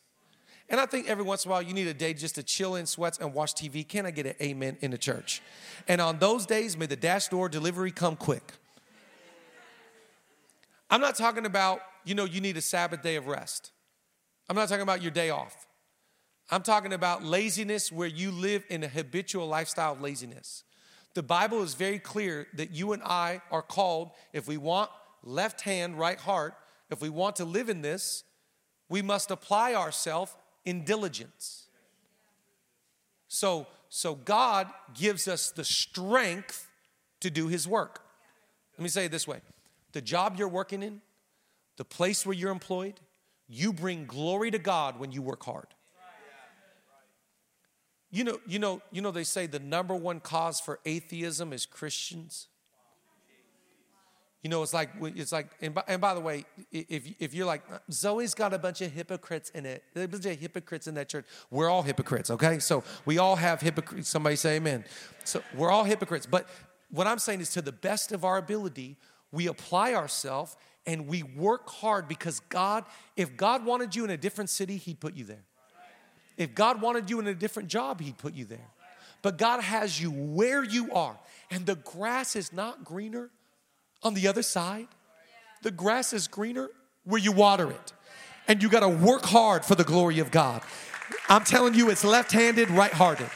And 0.70 0.80
I 0.80 0.86
think 0.86 1.10
every 1.10 1.24
once 1.24 1.46
in 1.46 1.50
a 1.50 1.52
while 1.52 1.62
you 1.62 1.74
need 1.74 1.88
a 1.88 1.94
day 1.94 2.14
just 2.14 2.36
to 2.36 2.44
chill 2.44 2.76
in 2.76 2.86
sweats 2.86 3.18
and 3.18 3.34
watch 3.34 3.56
TV. 3.56 3.88
Can 3.88 4.06
I 4.06 4.12
get 4.12 4.28
an 4.28 4.36
amen 4.42 4.78
in 4.82 4.92
the 4.92 4.98
church? 4.98 5.42
And 5.88 6.00
on 6.00 6.20
those 6.20 6.46
days, 6.46 6.78
may 6.78 6.86
the 6.86 6.96
dash 6.96 7.28
door 7.28 7.50
delivery 7.50 7.92
come 7.92 8.16
quick. 8.16 8.54
I'm 10.92 11.02
not 11.02 11.16
talking 11.16 11.46
about, 11.46 11.82
you 12.06 12.16
know, 12.16 12.26
you 12.26 12.42
need 12.42 12.58
a 12.58 12.62
Sabbath 12.62 13.02
day 13.02 13.16
of 13.16 13.28
rest. 13.28 13.72
I'm 14.48 14.56
not 14.56 14.70
talking 14.70 14.84
about 14.84 15.02
your 15.02 15.12
day 15.12 15.30
off. 15.30 15.68
I'm 16.52 16.64
talking 16.64 16.94
about 16.94 17.24
laziness 17.24 17.92
where 17.92 18.08
you 18.08 18.32
live 18.32 18.64
in 18.70 18.84
a 18.84 18.88
habitual 18.88 19.48
lifestyle 19.48 19.94
of 19.94 20.02
laziness. 20.02 20.64
The 21.14 21.24
Bible 21.24 21.62
is 21.62 21.76
very 21.76 22.00
clear 22.00 22.48
that 22.56 22.72
you 22.72 22.94
and 22.94 23.04
I 23.04 23.42
are 23.52 23.62
called, 23.62 24.12
if 24.34 24.48
we 24.48 24.58
want 24.58 24.90
left 25.24 25.62
hand, 25.62 25.98
right 26.00 26.20
heart, 26.20 26.56
if 26.90 27.02
we 27.02 27.10
want 27.10 27.36
to 27.38 27.46
live 27.46 27.70
in 27.70 27.82
this, 27.82 28.24
we 28.88 29.02
must 29.04 29.30
apply 29.30 29.76
ourselves 29.76 30.36
in 30.66 30.84
diligence. 30.84 31.68
So, 33.28 33.68
so 33.90 34.16
God 34.16 34.70
gives 34.94 35.28
us 35.28 35.52
the 35.52 35.64
strength 35.64 36.68
to 37.22 37.30
do 37.30 37.48
his 37.48 37.68
work. 37.68 38.02
Let 38.78 38.84
me 38.84 38.90
say 38.90 39.06
it 39.06 39.12
this 39.12 39.28
way 39.28 39.42
the 39.92 40.02
job 40.02 40.36
you're 40.38 40.48
working 40.48 40.84
in, 40.84 41.02
the 41.78 41.86
place 41.86 42.26
where 42.26 42.36
you're 42.36 42.52
employed, 42.52 43.00
you 43.48 43.74
bring 43.74 44.06
glory 44.06 44.52
to 44.52 44.60
God 44.60 45.00
when 45.00 45.12
you 45.12 45.22
work 45.22 45.44
hard. 45.44 45.68
You 48.12 48.24
know, 48.24 48.40
you 48.48 48.58
know, 48.58 48.82
you 48.92 49.02
know, 49.02 49.12
they 49.12 49.24
say 49.24 49.46
the 49.46 49.60
number 49.60 49.96
one 49.96 50.20
cause 50.20 50.60
for 50.60 50.80
atheism 50.86 51.54
is 51.54 51.66
Christians. 51.66 52.48
You 54.42 54.50
know, 54.50 54.64
it's 54.64 54.74
like 54.74 54.92
it's 55.02 55.34
like, 55.34 55.48
and 55.62 55.74
by, 55.74 55.84
and 55.88 56.00
by, 56.00 56.14
the 56.14 56.22
way, 56.22 56.46
if 56.72 57.04
if 57.20 57.34
you're 57.34 57.46
like 57.46 57.62
Zoe's 57.92 58.34
got 58.34 58.54
a 58.54 58.58
bunch 58.58 58.80
of 58.82 58.92
hypocrites 58.92 59.50
in 59.50 59.66
it, 59.66 59.84
there's 59.94 60.06
a 60.06 60.08
bunch 60.08 60.26
of 60.26 60.40
hypocrites 60.40 60.88
in 60.88 60.94
that 60.96 61.10
church. 61.10 61.26
We're 61.52 61.70
all 61.70 61.84
hypocrites, 61.84 62.30
okay? 62.32 62.60
So 62.60 62.84
we 63.06 63.18
all 63.18 63.36
have 63.36 63.60
hypocrites. 63.60 64.08
Somebody 64.08 64.38
say 64.38 64.56
Amen. 64.56 64.86
So 65.26 65.44
we're 65.54 65.72
all 65.72 65.84
hypocrites. 65.84 66.26
But 66.26 66.48
what 66.90 67.06
I'm 67.06 67.20
saying 67.20 67.42
is, 67.42 67.52
to 67.52 67.62
the 67.62 67.74
best 67.74 68.14
of 68.14 68.24
our 68.24 68.38
ability, 68.38 68.96
we 69.34 69.48
apply 69.48 69.94
ourselves 69.94 70.56
and 70.86 71.08
we 71.08 71.22
work 71.24 71.70
hard 71.70 72.08
because 72.08 72.40
God, 72.40 72.86
if 73.18 73.36
God 73.36 73.66
wanted 73.66 73.94
you 73.94 74.06
in 74.06 74.10
a 74.10 74.18
different 74.18 74.50
city, 74.50 74.78
He'd 74.78 75.02
put 75.02 75.16
you 75.16 75.26
there. 75.26 75.44
If 76.38 76.56
God 76.56 76.82
wanted 76.82 77.10
you 77.10 77.20
in 77.20 77.28
a 77.28 77.36
different 77.36 77.68
job, 77.68 78.00
He'd 78.00 78.18
put 78.18 78.34
you 78.34 78.46
there. 78.46 78.70
But 79.22 79.38
God 79.38 79.60
has 79.60 80.02
you 80.02 80.12
where 80.12 80.64
you 80.64 80.94
are, 80.94 81.20
and 81.52 81.66
the 81.66 81.76
grass 81.76 82.38
is 82.38 82.54
not 82.54 82.86
greener 82.86 83.30
on 84.04 84.14
the 84.14 84.28
other 84.28 84.42
side, 84.42 84.88
the 85.62 85.72
grass 85.72 86.14
is 86.14 86.28
greener 86.28 86.70
where 87.04 87.20
you 87.20 87.32
water 87.32 87.70
it. 87.70 87.94
And 88.48 88.64
you 88.64 88.70
got 88.70 88.80
to 88.80 88.90
work 88.90 89.24
hard 89.24 89.64
for 89.64 89.76
the 89.76 89.84
glory 89.84 90.20
of 90.20 90.32
God. 90.32 90.62
I'm 91.28 91.44
telling 91.44 91.74
you, 91.74 91.90
it's 91.90 92.04
left 92.04 92.32
handed, 92.32 92.70
right 92.72 92.92
hearted. 92.92 93.30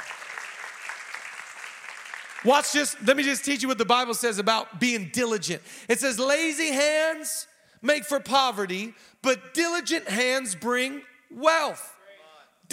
Watch 2.46 2.74
this. 2.74 2.96
Let 3.06 3.16
me 3.16 3.24
just 3.24 3.46
teach 3.46 3.62
you 3.62 3.68
what 3.68 3.78
the 3.78 3.86
Bible 3.86 4.14
says 4.14 4.38
about 4.40 4.80
being 4.80 5.10
diligent. 5.14 5.62
It 5.88 6.00
says, 6.00 6.20
lazy 6.20 6.72
hands 6.72 7.48
make 7.82 8.06
for 8.06 8.20
poverty, 8.20 8.94
but 9.22 9.54
diligent 9.54 10.08
hands 10.08 10.56
bring 10.56 11.02
wealth. 11.32 11.93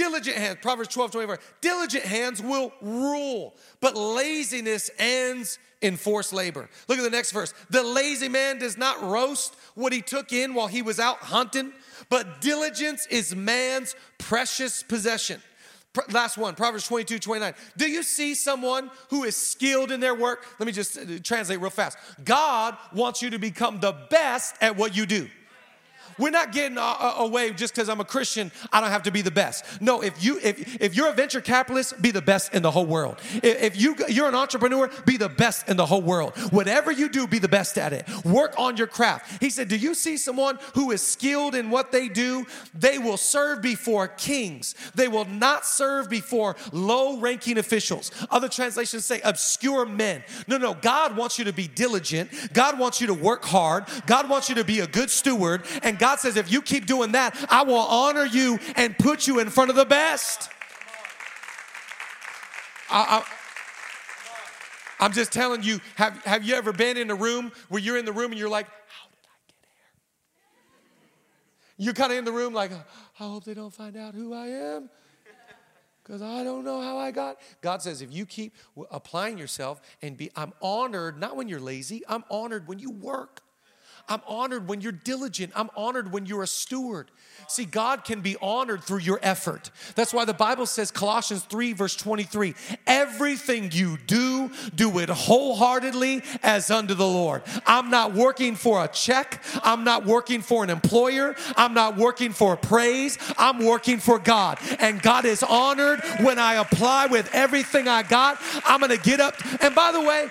Diligent 0.00 0.38
hands, 0.38 0.58
Proverbs 0.62 0.88
12, 0.94 1.10
24. 1.10 1.38
Diligent 1.60 2.04
hands 2.04 2.40
will 2.40 2.72
rule, 2.80 3.54
but 3.82 3.94
laziness 3.94 4.88
ends 4.98 5.58
in 5.82 5.98
forced 5.98 6.32
labor. 6.32 6.70
Look 6.88 6.96
at 6.96 7.04
the 7.04 7.10
next 7.10 7.32
verse. 7.32 7.52
The 7.68 7.82
lazy 7.82 8.30
man 8.30 8.58
does 8.58 8.78
not 8.78 9.02
roast 9.02 9.54
what 9.74 9.92
he 9.92 10.00
took 10.00 10.32
in 10.32 10.54
while 10.54 10.68
he 10.68 10.80
was 10.80 10.98
out 10.98 11.18
hunting, 11.18 11.74
but 12.08 12.40
diligence 12.40 13.06
is 13.10 13.36
man's 13.36 13.94
precious 14.16 14.82
possession. 14.82 15.42
Last 16.10 16.38
one, 16.38 16.54
Proverbs 16.54 16.86
22, 16.86 17.18
29. 17.18 17.52
Do 17.76 17.90
you 17.90 18.02
see 18.02 18.34
someone 18.34 18.90
who 19.10 19.24
is 19.24 19.36
skilled 19.36 19.92
in 19.92 20.00
their 20.00 20.14
work? 20.14 20.46
Let 20.58 20.66
me 20.66 20.72
just 20.72 20.96
uh, 20.96 21.18
translate 21.22 21.60
real 21.60 21.68
fast. 21.68 21.98
God 22.24 22.74
wants 22.94 23.20
you 23.20 23.28
to 23.28 23.38
become 23.38 23.80
the 23.80 23.92
best 24.08 24.54
at 24.62 24.78
what 24.78 24.96
you 24.96 25.04
do. 25.04 25.28
We're 26.20 26.30
not 26.30 26.52
getting 26.52 26.76
away 26.78 27.52
just 27.52 27.74
because 27.74 27.88
I'm 27.88 28.00
a 28.00 28.04
Christian, 28.04 28.52
I 28.72 28.80
don't 28.80 28.90
have 28.90 29.04
to 29.04 29.11
be 29.11 29.22
the 29.22 29.30
best. 29.30 29.80
No, 29.80 30.02
if 30.02 30.22
you 30.22 30.38
if 30.42 30.80
if 30.80 30.94
you're 30.94 31.09
a 31.09 31.12
venture 31.12 31.40
capitalist, 31.40 32.00
be 32.00 32.11
the 32.11 32.20
best 32.20 32.54
in 32.54 32.62
the 32.62 32.70
whole 32.70 32.87
world. 32.87 33.18
If 33.42 33.80
you 33.80 33.96
you're 34.09 34.28
an 34.28 34.35
entrepreneur, 34.35 34.90
be 35.06 35.16
the 35.16 35.30
best 35.30 35.68
in 35.68 35.76
the 35.76 35.87
whole 35.87 36.02
world. 36.02 36.37
Whatever 36.52 36.92
you 36.92 37.09
do, 37.09 37.26
be 37.26 37.38
the 37.38 37.48
best 37.48 37.78
at 37.78 37.92
it. 37.92 38.06
Work 38.24 38.54
on 38.59 38.76
your 38.76 38.87
craft. 38.87 39.40
He 39.40 39.48
said, 39.48 39.68
"Do 39.68 39.76
you 39.76 39.94
see 39.94 40.18
someone 40.18 40.59
who 40.74 40.90
is 40.90 41.00
skilled 41.00 41.54
in 41.54 41.70
what 41.70 41.90
they 41.90 42.09
do? 42.09 42.46
They 42.74 42.98
will 42.98 43.16
serve 43.16 43.62
before 43.62 44.09
kings. 44.09 44.74
They 44.94 45.09
will 45.09 45.24
not 45.24 45.64
serve 45.64 46.11
before 46.11 46.56
low-ranking 46.72 47.56
officials." 47.56 48.11
Other 48.30 48.48
translations 48.48 49.06
say 49.06 49.20
obscure 49.24 49.87
men. 49.87 50.22
No, 50.46 50.59
no, 50.59 50.74
God 50.74 51.16
wants 51.16 51.38
you 51.38 51.46
to 51.46 51.52
be 51.52 51.66
diligent. 51.66 52.30
God 52.52 52.78
wants 52.78 53.00
you 53.00 53.06
to 53.06 53.14
work 53.14 53.44
hard. 53.44 53.87
God 54.06 54.28
wants 54.28 54.48
you 54.48 54.54
to 54.56 54.64
be 54.64 54.80
a 54.80 54.87
good 54.87 55.11
steward 55.11 55.64
and 55.83 55.98
God 55.98 56.10
God 56.11 56.18
says, 56.18 56.37
if 56.37 56.51
you 56.51 56.61
keep 56.61 56.87
doing 56.87 57.12
that, 57.12 57.37
I 57.49 57.62
will 57.62 57.77
honor 57.77 58.25
you 58.25 58.59
and 58.75 58.99
put 58.99 59.29
you 59.29 59.38
in 59.38 59.49
front 59.49 59.70
of 59.70 59.77
the 59.77 59.85
best. 59.85 60.51
I, 62.90 63.23
I, 63.23 65.05
I'm 65.05 65.12
just 65.12 65.33
telling 65.33 65.62
you, 65.62 65.79
have, 65.94 66.16
have 66.25 66.42
you 66.42 66.57
ever 66.57 66.73
been 66.73 66.96
in 66.96 67.12
a 67.12 67.14
room 67.14 67.53
where 67.68 67.81
you're 67.81 67.96
in 67.96 68.07
the 68.07 68.12
room 68.12 68.33
and 68.33 68.40
you're 68.40 68.49
like, 68.49 68.66
how 68.66 69.07
did 69.09 69.25
I 69.25 69.38
get 69.46 69.59
here? 71.77 71.85
You're 71.85 71.94
kind 71.94 72.11
of 72.11 72.18
in 72.18 72.25
the 72.25 72.33
room 72.33 72.55
like, 72.55 72.73
I 72.73 73.23
hope 73.23 73.44
they 73.44 73.55
don't 73.55 73.73
find 73.73 73.96
out 73.96 74.12
who 74.16 74.35
I 74.35 74.49
am 74.49 74.90
because 76.03 76.23
I 76.23 76.42
don't 76.42 76.64
know 76.64 76.83
how 76.83 76.99
I 76.99 77.12
got. 77.12 77.37
God 77.61 77.83
says, 77.83 78.03
if 78.03 78.12
you 78.12 78.27
keep 78.27 78.57
applying 78.90 79.38
yourself 79.38 79.81
and 80.03 80.16
be, 80.16 80.33
I'm 80.35 80.55
honored, 80.61 81.20
not 81.20 81.37
when 81.37 81.46
you're 81.46 81.61
lazy, 81.61 82.03
I'm 82.09 82.25
honored 82.29 82.66
when 82.66 82.81
you 82.81 82.90
work. 82.90 83.42
I'm 84.11 84.20
honored 84.27 84.66
when 84.66 84.81
you're 84.81 84.90
diligent. 84.90 85.53
I'm 85.55 85.70
honored 85.77 86.12
when 86.12 86.27
you're 86.27 86.42
a 86.42 86.46
steward. 86.49 87.12
See, 87.46 87.64
God 87.64 88.05
can 88.05 88.20
be 88.20 88.37
honored 88.42 88.83
through 88.83 88.99
your 88.99 89.20
effort. 89.23 89.70
That's 89.94 90.12
why 90.12 90.25
the 90.25 90.35
Bible 90.35 90.66
says, 90.66 90.90
Colossians 90.90 91.44
3, 91.44 91.73
verse 91.73 91.94
23, 91.94 92.55
everything 92.88 93.70
you 93.73 93.99
do, 94.09 94.51
do 94.75 94.99
it 94.99 95.09
wholeheartedly 95.09 96.25
as 96.42 96.73
unto 96.73 96.94
the 96.94 97.07
Lord. 97.07 97.42
I'm 97.66 97.88
not 97.88 98.12
working 98.12 98.57
for 98.57 98.85
a 98.85 98.88
check. 98.88 99.42
I'm 99.62 99.85
not 99.85 100.05
working 100.05 100.42
for 100.42 100.64
an 100.64 100.70
employer. 100.70 101.37
I'm 101.57 101.73
not 101.73 101.96
working 101.96 102.33
for 102.33 102.57
praise. 102.57 103.16
I'm 103.38 103.64
working 103.64 103.99
for 103.99 104.18
God. 104.18 104.59
And 104.81 105.01
God 105.01 105.25
is 105.25 105.44
honored 105.44 106.01
when 106.20 106.40
I 106.40 106.55
apply 106.55 107.07
with 107.07 107.33
everything 107.33 107.87
I 107.87 108.03
got. 108.03 108.38
I'm 108.64 108.81
going 108.81 108.90
to 108.90 109.03
get 109.03 109.20
up. 109.20 109.35
And 109.62 109.73
by 109.73 109.92
the 109.92 110.01
way, 110.01 110.29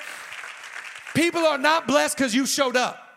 people 1.14 1.46
are 1.46 1.58
not 1.58 1.88
blessed 1.88 2.18
because 2.18 2.36
you 2.36 2.46
showed 2.46 2.76
up. 2.76 3.09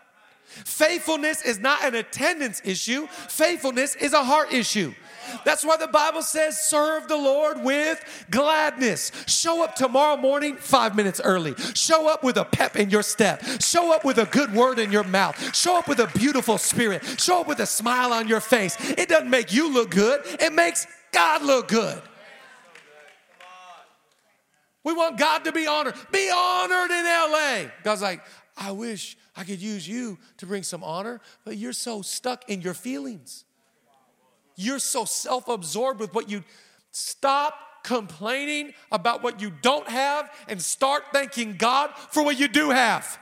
Faithfulness 0.65 1.41
is 1.43 1.59
not 1.59 1.83
an 1.83 1.95
attendance 1.95 2.61
issue, 2.63 3.07
faithfulness 3.07 3.95
is 3.95 4.13
a 4.13 4.23
heart 4.23 4.53
issue. 4.53 4.93
That's 5.45 5.63
why 5.63 5.77
the 5.77 5.87
Bible 5.87 6.21
says, 6.21 6.59
serve 6.59 7.07
the 7.07 7.15
Lord 7.15 7.63
with 7.63 8.25
gladness. 8.29 9.11
Show 9.25 9.63
up 9.63 9.75
tomorrow 9.75 10.17
morning 10.17 10.57
five 10.57 10.95
minutes 10.95 11.21
early. 11.23 11.55
Show 11.73 12.11
up 12.11 12.23
with 12.23 12.37
a 12.37 12.45
pep 12.45 12.75
in 12.75 12.89
your 12.89 13.03
step. 13.03 13.41
Show 13.61 13.93
up 13.93 14.03
with 14.03 14.17
a 14.17 14.25
good 14.25 14.53
word 14.53 14.79
in 14.79 14.91
your 14.91 15.03
mouth. 15.03 15.55
Show 15.55 15.77
up 15.77 15.87
with 15.87 15.99
a 15.99 16.07
beautiful 16.17 16.57
spirit. 16.57 17.03
Show 17.19 17.41
up 17.41 17.47
with 17.47 17.59
a 17.59 17.65
smile 17.65 18.13
on 18.13 18.27
your 18.27 18.41
face. 18.41 18.77
It 18.91 19.09
doesn't 19.09 19.29
make 19.29 19.53
you 19.53 19.73
look 19.73 19.91
good, 19.91 20.21
it 20.25 20.53
makes 20.53 20.87
God 21.11 21.43
look 21.43 21.67
good. 21.67 22.01
We 24.83 24.93
want 24.93 25.17
God 25.17 25.45
to 25.45 25.51
be 25.53 25.65
honored. 25.65 25.95
Be 26.11 26.29
honored 26.29 26.91
in 26.91 27.05
LA. 27.05 27.71
God's 27.83 28.01
like, 28.01 28.21
I 28.55 28.71
wish 28.71 29.17
I 29.35 29.43
could 29.43 29.61
use 29.61 29.87
you 29.87 30.17
to 30.37 30.45
bring 30.45 30.63
some 30.63 30.83
honor, 30.83 31.21
but 31.43 31.57
you're 31.57 31.73
so 31.73 32.01
stuck 32.01 32.49
in 32.49 32.61
your 32.61 32.73
feelings. 32.73 33.45
You're 34.55 34.79
so 34.79 35.05
self 35.05 35.47
absorbed 35.47 35.99
with 35.99 36.13
what 36.13 36.29
you 36.29 36.43
stop 36.91 37.55
complaining 37.83 38.73
about 38.91 39.23
what 39.23 39.41
you 39.41 39.51
don't 39.61 39.87
have 39.89 40.31
and 40.47 40.61
start 40.61 41.03
thanking 41.11 41.57
God 41.57 41.91
for 42.11 42.23
what 42.23 42.39
you 42.39 42.47
do 42.47 42.69
have. 42.69 43.19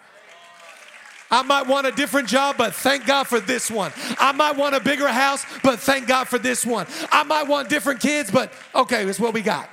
I 1.32 1.44
might 1.44 1.66
want 1.66 1.88
a 1.88 1.92
different 1.92 2.28
job, 2.28 2.58
but 2.58 2.76
thank 2.76 3.06
God 3.08 3.26
for 3.26 3.40
this 3.40 3.72
one. 3.72 3.94
I 4.20 4.34
might 4.34 4.58
want 4.58 4.76
a 4.76 4.82
bigger 4.82 5.08
house, 5.08 5.46
but 5.64 5.80
thank 5.80 6.06
God 6.06 6.28
for 6.28 6.38
this 6.38 6.66
one. 6.66 6.86
I 7.10 7.24
might 7.24 7.48
want 7.48 7.70
different 7.70 8.02
kids, 8.02 8.30
but 8.30 8.52
okay, 8.76 9.06
it's 9.06 9.20
what 9.20 9.34
we 9.34 9.42
got. 9.42 9.70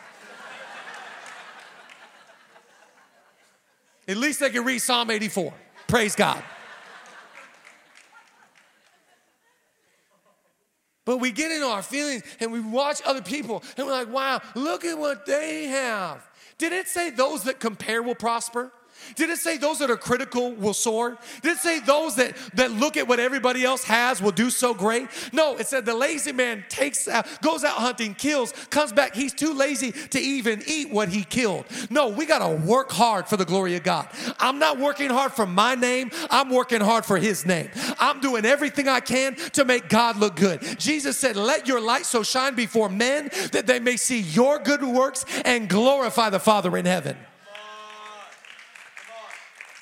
At 4.09 4.17
least 4.17 4.41
they 4.41 4.51
can 4.51 4.65
read 4.65 4.79
Psalm 4.79 5.11
84. 5.11 5.53
Praise 5.87 6.17
God. 6.17 6.43
But 11.05 11.19
we 11.19 11.31
get 11.31 11.51
into 11.51 11.67
our 11.67 11.83
feelings 11.83 12.23
and 12.41 12.53
we 12.53 12.61
watch 12.61 13.01
other 13.05 13.23
people 13.23 13.63
and 13.77 13.87
we're 13.87 13.93
like, 13.93 14.13
wow, 14.13 14.41
look 14.55 14.85
at 14.85 14.99
what 14.99 15.25
they 15.25 15.65
have. 15.65 16.27
Did 16.59 16.73
it 16.73 16.89
say 16.89 17.11
those 17.11 17.45
that 17.45 17.61
compare 17.61 18.03
will 18.03 18.15
prosper? 18.15 18.73
Did 19.15 19.31
it 19.31 19.39
say 19.39 19.57
those 19.57 19.79
that 19.79 19.91
are 19.91 19.97
critical 19.97 20.53
will 20.53 20.75
soar? 20.75 21.19
Did 21.43 21.53
it 21.53 21.59
say 21.59 21.81
those 21.81 22.17
that, 22.17 22.37
that 22.55 22.71
look 22.71 22.97
at 22.97 23.09
what 23.09 23.21
everybody 23.21 23.65
else 23.65 23.85
has 23.85 24.21
will 24.21 24.33
do 24.33 24.51
so 24.51 24.75
great? 24.75 25.09
No, 25.33 25.57
it 25.57 25.67
said 25.67 25.87
the 25.87 25.95
lazy 25.95 26.33
man 26.33 26.65
takes 26.69 27.09
out, 27.09 27.27
goes 27.43 27.65
out 27.65 27.77
hunting, 27.77 28.15
kills, 28.15 28.53
comes 28.71 28.93
back. 28.93 29.15
He's 29.15 29.33
too 29.33 29.55
lazy 29.55 29.93
to 29.93 30.19
even 30.19 30.63
eat 30.67 30.91
what 30.91 31.09
he 31.09 31.25
killed. 31.25 31.65
No, 31.91 32.09
we 32.09 32.27
got 32.27 32.47
to 32.47 32.65
work 32.65 32.91
hard 32.91 33.27
for 33.27 33.37
the 33.37 33.45
glory 33.45 33.77
of 33.77 33.83
God. 33.83 34.09
I'm 34.39 34.59
not 34.59 34.79
working 34.79 35.11
hard 35.11 35.33
for 35.33 35.47
my 35.47 35.75
name, 35.75 36.11
I'm 36.31 36.51
working 36.51 36.81
hard 36.81 37.05
for 37.05 37.19
his 37.19 37.47
name. 37.47 37.71
I'm 37.99 38.21
doing 38.21 38.45
everything 38.45 38.89
I 38.89 39.01
can 39.01 39.35
to 39.53 39.65
make 39.65 39.89
God 39.89 40.17
look 40.17 40.37
good. 40.37 40.63
Jesus 40.79 41.19
said, 41.19 41.37
Let 41.37 41.67
your 41.67 41.81
light 41.81 42.07
so 42.07 42.23
shine 42.23 42.55
before 42.55 42.89
men 42.89 43.31
that 43.53 43.67
they 43.67 43.81
may 43.81 43.97
see 43.97 44.21
your 44.21 44.59
good 44.59 44.83
works 44.83 45.25
and 45.45 45.69
glorify 45.69 46.31
the 46.31 46.41
Father 46.41 46.77
in 46.77 46.87
heaven. 46.87 47.17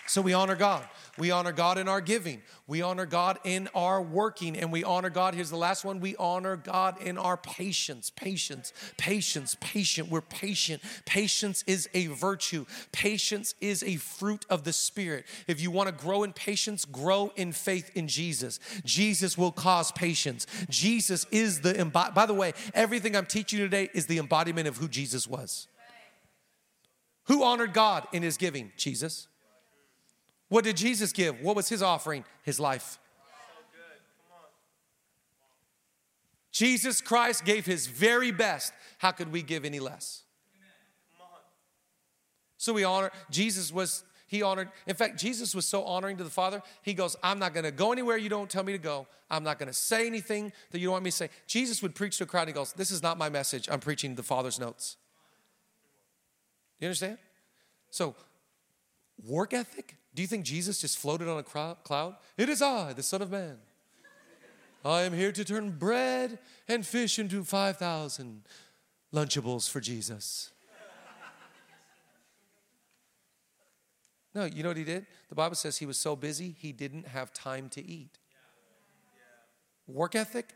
So 0.07 0.23
we 0.23 0.33
honor 0.33 0.55
God. 0.55 0.89
We 1.19 1.31
honor 1.31 1.53
God 1.53 1.79
in 1.79 1.89
our 1.89 2.01
giving. 2.01 2.43
We 2.67 2.83
honor 2.83 3.07
God 3.07 3.39
in 3.45 3.69
our 3.75 4.01
working. 4.01 4.57
And 4.57 4.71
we 4.71 4.85
honor 4.85 5.11
God. 5.11 5.35
Here's 5.35 5.51
the 5.51 5.57
last 5.57 5.85
one. 5.85 6.01
We 6.01 6.15
honor 6.17 6.57
God 6.57 7.01
in 7.01 7.19
our 7.19 7.37
patience. 7.37 8.11
Patience, 8.11 8.73
patience, 8.97 9.57
patient. 9.61 10.09
We're 10.09 10.21
patient. 10.21 10.83
Patience 11.07 11.65
is 11.67 11.89
a 11.93 12.07
virtue. 12.07 12.67
Patience 12.93 13.55
is 13.61 13.83
a 13.83 13.97
fruit 13.97 14.47
of 14.49 14.65
the 14.65 14.73
Spirit. 14.73 15.27
If 15.49 15.61
you 15.61 15.71
want 15.71 15.89
to 15.89 16.05
grow 16.05 16.23
in 16.23 16.33
patience, 16.33 16.85
grow 16.85 17.33
in 17.37 17.53
faith 17.53 17.91
in 17.95 18.07
Jesus. 18.07 18.61
Jesus 18.85 19.37
will 19.37 19.53
cause 19.53 19.91
patience. 19.93 20.47
Jesus 20.69 21.27
is 21.31 21.63
the, 21.63 21.85
by 22.15 22.27
the 22.27 22.35
way, 22.35 22.53
everything 22.75 23.17
I'm 23.17 23.27
teaching 23.27 23.59
today 23.59 23.89
is 23.93 24.07
the 24.07 24.19
embodiment 24.19 24.69
of 24.69 24.77
who 24.77 24.87
Jesus 24.87 25.27
was. 25.27 25.67
Who 27.25 27.43
honored 27.43 27.73
God 27.73 28.07
in 28.13 28.23
his 28.23 28.37
giving? 28.37 28.71
Jesus. 28.77 29.27
What 30.49 30.65
did 30.65 30.77
Jesus 30.77 31.13
give? 31.13 31.41
What 31.41 31.57
was 31.57 31.69
his 31.69 31.83
offering? 31.83 32.25
His 32.43 32.61
life. 32.61 32.99
Jesus 36.53 37.03
Christ 37.03 37.45
gave 37.45 37.67
his 37.67 37.87
very 37.87 38.31
best. 38.31 38.73
How 38.99 39.11
could 39.11 39.31
we 39.31 39.43
give 39.43 39.65
any 39.65 39.79
less? 39.79 40.23
So 42.57 42.73
we 42.73 42.83
honor, 42.83 43.11
Jesus 43.31 43.71
was, 43.71 44.05
he 44.27 44.43
honored, 44.43 44.71
in 44.87 44.97
fact, 44.97 45.19
Jesus 45.19 45.55
was 45.55 45.67
so 45.67 45.85
honoring 45.85 46.17
to 46.17 46.25
the 46.25 46.31
Father, 46.31 46.63
he 46.83 46.95
goes, 46.95 47.15
I'm 47.23 47.39
not 47.39 47.53
gonna 47.53 47.71
go 47.71 47.93
anywhere 47.93 48.17
you 48.17 48.31
don't 48.31 48.49
tell 48.49 48.65
me 48.65 48.73
to 48.73 48.79
go. 48.79 49.07
I'm 49.31 49.45
not 49.45 49.59
gonna 49.59 49.75
say 49.75 50.07
anything 50.07 50.53
that 50.71 50.79
you 50.79 50.87
don't 50.87 50.93
want 50.93 51.05
me 51.05 51.11
to 51.11 51.17
say. 51.17 51.29
Jesus 51.47 51.83
would 51.83 51.95
preach 51.95 52.17
to 52.19 52.25
a 52.25 52.27
crowd, 52.27 52.49
he 52.49 52.55
goes, 52.55 52.73
This 52.73 52.91
is 52.91 53.03
not 53.03 53.19
my 53.19 53.29
message, 53.29 53.69
I'm 53.71 53.81
preaching 53.81 54.15
the 54.15 54.23
Father's 54.23 54.59
notes. 54.59 54.97
You 56.81 56.87
understand? 56.87 57.19
So, 57.91 58.15
work 59.27 59.53
ethic, 59.53 59.97
do 60.17 60.23
you 60.23 60.29
think 60.29 60.47
Jesus 60.47 60.81
just 60.81 60.97
floated 60.97 61.29
on 61.29 61.39
a 61.39 61.43
cloud? 61.43 62.17
It 62.39 62.49
is 62.49 62.63
I, 62.63 62.95
the 62.95 63.03
Son 63.03 63.21
of 63.21 63.31
Man. 63.31 63.59
I 64.83 65.03
am 65.03 65.13
here 65.13 65.31
to 65.31 65.45
turn 65.45 65.73
bread 65.73 66.39
and 66.67 66.87
fish 66.87 67.19
into 67.19 67.45
5,000 67.45 68.43
Lunchables 69.13 69.69
for 69.69 69.81
Jesus. 69.81 70.53
No, 74.35 74.45
you 74.45 74.63
know 74.63 74.71
what 74.71 74.79
he 74.79 74.85
did? 74.85 75.07
The 75.29 75.35
Bible 75.35 75.55
says 75.55 75.77
he 75.77 75.87
was 75.87 75.99
so 75.99 76.17
busy, 76.17 76.55
he 76.59 76.73
didn't 76.73 77.09
have 77.09 77.33
time 77.35 77.69
to 77.71 77.85
eat. 77.85 78.19
Work 79.87 80.15
ethic? 80.15 80.49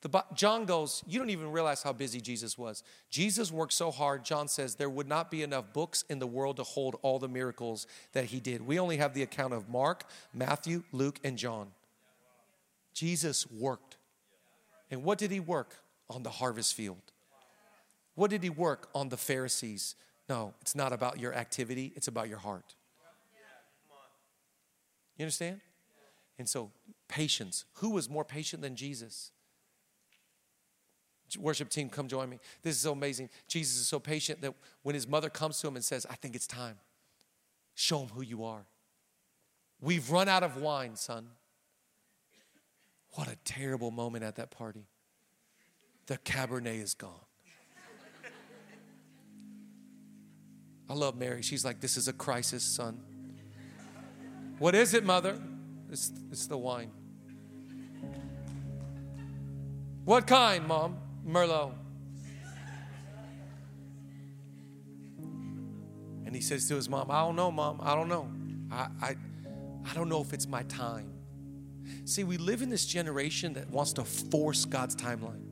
The, 0.00 0.24
John 0.34 0.64
goes, 0.64 1.02
You 1.06 1.18
don't 1.18 1.30
even 1.30 1.50
realize 1.50 1.82
how 1.82 1.92
busy 1.92 2.20
Jesus 2.20 2.56
was. 2.56 2.84
Jesus 3.10 3.50
worked 3.50 3.72
so 3.72 3.90
hard, 3.90 4.24
John 4.24 4.46
says, 4.46 4.76
there 4.76 4.90
would 4.90 5.08
not 5.08 5.30
be 5.30 5.42
enough 5.42 5.72
books 5.72 6.04
in 6.08 6.20
the 6.20 6.26
world 6.26 6.56
to 6.56 6.62
hold 6.62 6.96
all 7.02 7.18
the 7.18 7.28
miracles 7.28 7.86
that 8.12 8.26
he 8.26 8.38
did. 8.38 8.64
We 8.64 8.78
only 8.78 8.98
have 8.98 9.14
the 9.14 9.22
account 9.22 9.54
of 9.54 9.68
Mark, 9.68 10.04
Matthew, 10.32 10.84
Luke, 10.92 11.18
and 11.24 11.36
John. 11.36 11.68
Jesus 12.94 13.50
worked. 13.50 13.96
And 14.90 15.02
what 15.02 15.18
did 15.18 15.30
he 15.30 15.40
work? 15.40 15.74
On 16.10 16.22
the 16.22 16.30
harvest 16.30 16.74
field. 16.74 17.02
What 18.14 18.30
did 18.30 18.42
he 18.42 18.50
work 18.50 18.88
on 18.94 19.10
the 19.10 19.16
Pharisees? 19.16 19.94
No, 20.28 20.54
it's 20.60 20.74
not 20.74 20.92
about 20.92 21.18
your 21.18 21.34
activity, 21.34 21.92
it's 21.96 22.08
about 22.08 22.28
your 22.28 22.38
heart. 22.38 22.74
You 25.16 25.24
understand? 25.24 25.60
And 26.38 26.48
so, 26.48 26.70
patience. 27.08 27.64
Who 27.74 27.90
was 27.90 28.08
more 28.08 28.24
patient 28.24 28.62
than 28.62 28.76
Jesus? 28.76 29.32
Worship 31.36 31.68
team, 31.68 31.90
come 31.90 32.08
join 32.08 32.30
me. 32.30 32.38
This 32.62 32.76
is 32.76 32.82
so 32.82 32.92
amazing. 32.92 33.28
Jesus 33.48 33.78
is 33.78 33.88
so 33.88 33.98
patient 33.98 34.40
that 34.42 34.54
when 34.82 34.94
his 34.94 35.06
mother 35.06 35.28
comes 35.28 35.60
to 35.60 35.68
him 35.68 35.76
and 35.76 35.84
says, 35.84 36.06
I 36.08 36.14
think 36.14 36.34
it's 36.34 36.46
time, 36.46 36.76
show 37.74 38.00
him 38.00 38.08
who 38.08 38.22
you 38.22 38.44
are. 38.44 38.64
We've 39.80 40.10
run 40.10 40.28
out 40.28 40.42
of 40.42 40.56
wine, 40.56 40.96
son. 40.96 41.28
What 43.14 43.28
a 43.28 43.36
terrible 43.44 43.90
moment 43.90 44.24
at 44.24 44.36
that 44.36 44.50
party. 44.50 44.86
The 46.06 46.18
Cabernet 46.18 46.80
is 46.80 46.94
gone. 46.94 47.12
I 50.88 50.94
love 50.94 51.16
Mary. 51.16 51.42
She's 51.42 51.64
like, 51.64 51.80
This 51.80 51.96
is 51.96 52.08
a 52.08 52.12
crisis, 52.12 52.62
son. 52.62 53.00
What 54.58 54.74
is 54.74 54.94
it, 54.94 55.04
mother? 55.04 55.38
It's, 55.90 56.12
it's 56.30 56.46
the 56.46 56.58
wine. 56.58 56.90
What 60.04 60.26
kind, 60.26 60.66
mom? 60.66 60.96
Merlot. 61.28 61.72
And 66.24 66.34
he 66.34 66.40
says 66.40 66.68
to 66.68 66.74
his 66.74 66.88
mom, 66.88 67.10
I 67.10 67.20
don't 67.20 67.36
know, 67.36 67.50
mom. 67.50 67.80
I 67.82 67.94
don't 67.94 68.08
know. 68.08 68.28
I, 68.70 68.88
I, 69.00 69.16
I 69.90 69.94
don't 69.94 70.08
know 70.08 70.20
if 70.20 70.32
it's 70.32 70.46
my 70.46 70.62
time. 70.64 71.12
See, 72.04 72.24
we 72.24 72.36
live 72.36 72.62
in 72.62 72.70
this 72.70 72.84
generation 72.86 73.54
that 73.54 73.70
wants 73.70 73.94
to 73.94 74.04
force 74.04 74.64
God's 74.64 74.94
timeline. 74.94 75.44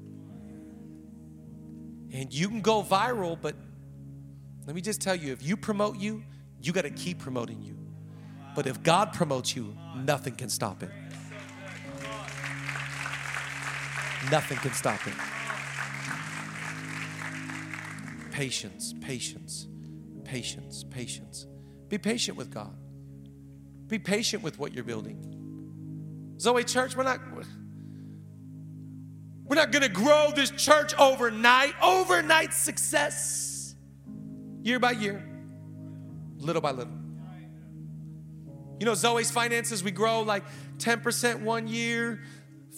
And 2.12 2.32
you 2.32 2.48
can 2.48 2.60
go 2.60 2.82
viral, 2.82 3.38
but 3.40 3.54
let 4.66 4.74
me 4.74 4.80
just 4.80 5.00
tell 5.00 5.14
you 5.14 5.32
if 5.32 5.42
you 5.42 5.56
promote 5.56 5.98
you, 5.98 6.22
you 6.62 6.72
got 6.72 6.82
to 6.82 6.90
keep 6.90 7.18
promoting 7.18 7.62
you. 7.62 7.76
But 8.54 8.66
if 8.66 8.82
God 8.82 9.12
promotes 9.12 9.54
you, 9.54 9.76
nothing 9.94 10.34
can 10.34 10.48
stop 10.48 10.82
it. 10.82 10.90
Nothing 14.30 14.58
can 14.58 14.72
stop 14.72 15.06
it. 15.06 15.35
Patience, 18.36 18.92
patience, 19.00 19.66
patience, 20.22 20.84
patience. 20.90 21.46
Be 21.88 21.96
patient 21.96 22.36
with 22.36 22.52
God. 22.52 22.76
Be 23.86 23.98
patient 23.98 24.42
with 24.42 24.58
what 24.58 24.74
you're 24.74 24.84
building. 24.84 26.34
Zoe 26.38 26.62
Church, 26.62 26.94
we're 26.94 27.04
not 27.04 27.18
we're 29.46 29.56
not 29.56 29.72
going 29.72 29.84
to 29.84 29.88
grow 29.88 30.32
this 30.36 30.50
church 30.50 30.92
overnight. 30.98 31.72
Overnight 31.80 32.52
success. 32.52 33.74
Year 34.60 34.78
by 34.78 34.90
year, 34.90 35.26
little 36.36 36.60
by 36.60 36.72
little. 36.72 36.92
You 38.78 38.84
know, 38.84 38.92
Zoe's 38.92 39.30
finances, 39.30 39.82
we 39.82 39.92
grow 39.92 40.20
like 40.20 40.44
10% 40.76 41.40
one 41.40 41.68
year, 41.68 42.20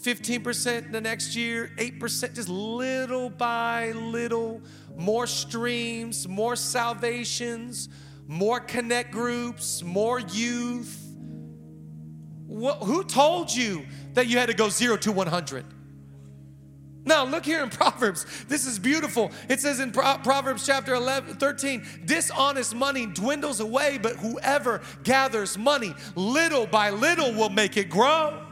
15% 0.02 0.86
in 0.86 0.92
the 0.92 1.00
next 1.00 1.34
year, 1.34 1.72
8%, 1.76 2.34
just 2.34 2.48
little 2.48 3.30
by 3.30 3.92
little, 3.92 4.62
more 4.96 5.26
streams, 5.26 6.28
more 6.28 6.54
salvations, 6.54 7.88
more 8.26 8.60
connect 8.60 9.10
groups, 9.10 9.82
more 9.82 10.20
youth. 10.20 10.96
What, 12.46 12.78
who 12.78 13.02
told 13.02 13.52
you 13.54 13.86
that 14.14 14.28
you 14.28 14.38
had 14.38 14.46
to 14.46 14.54
go 14.54 14.68
zero 14.68 14.96
to 14.98 15.10
100? 15.10 15.64
Now, 17.04 17.24
look 17.24 17.44
here 17.44 17.62
in 17.62 17.70
Proverbs. 17.70 18.26
This 18.46 18.66
is 18.66 18.78
beautiful. 18.78 19.32
It 19.48 19.60
says 19.60 19.80
in 19.80 19.90
Proverbs 19.90 20.64
chapter 20.64 20.94
11, 20.94 21.36
13, 21.36 21.84
dishonest 22.04 22.74
money 22.74 23.06
dwindles 23.06 23.60
away, 23.60 23.98
but 23.98 24.16
whoever 24.16 24.82
gathers 25.02 25.58
money 25.58 25.94
little 26.14 26.66
by 26.66 26.90
little 26.90 27.32
will 27.32 27.50
make 27.50 27.76
it 27.76 27.90
grow. 27.90 28.47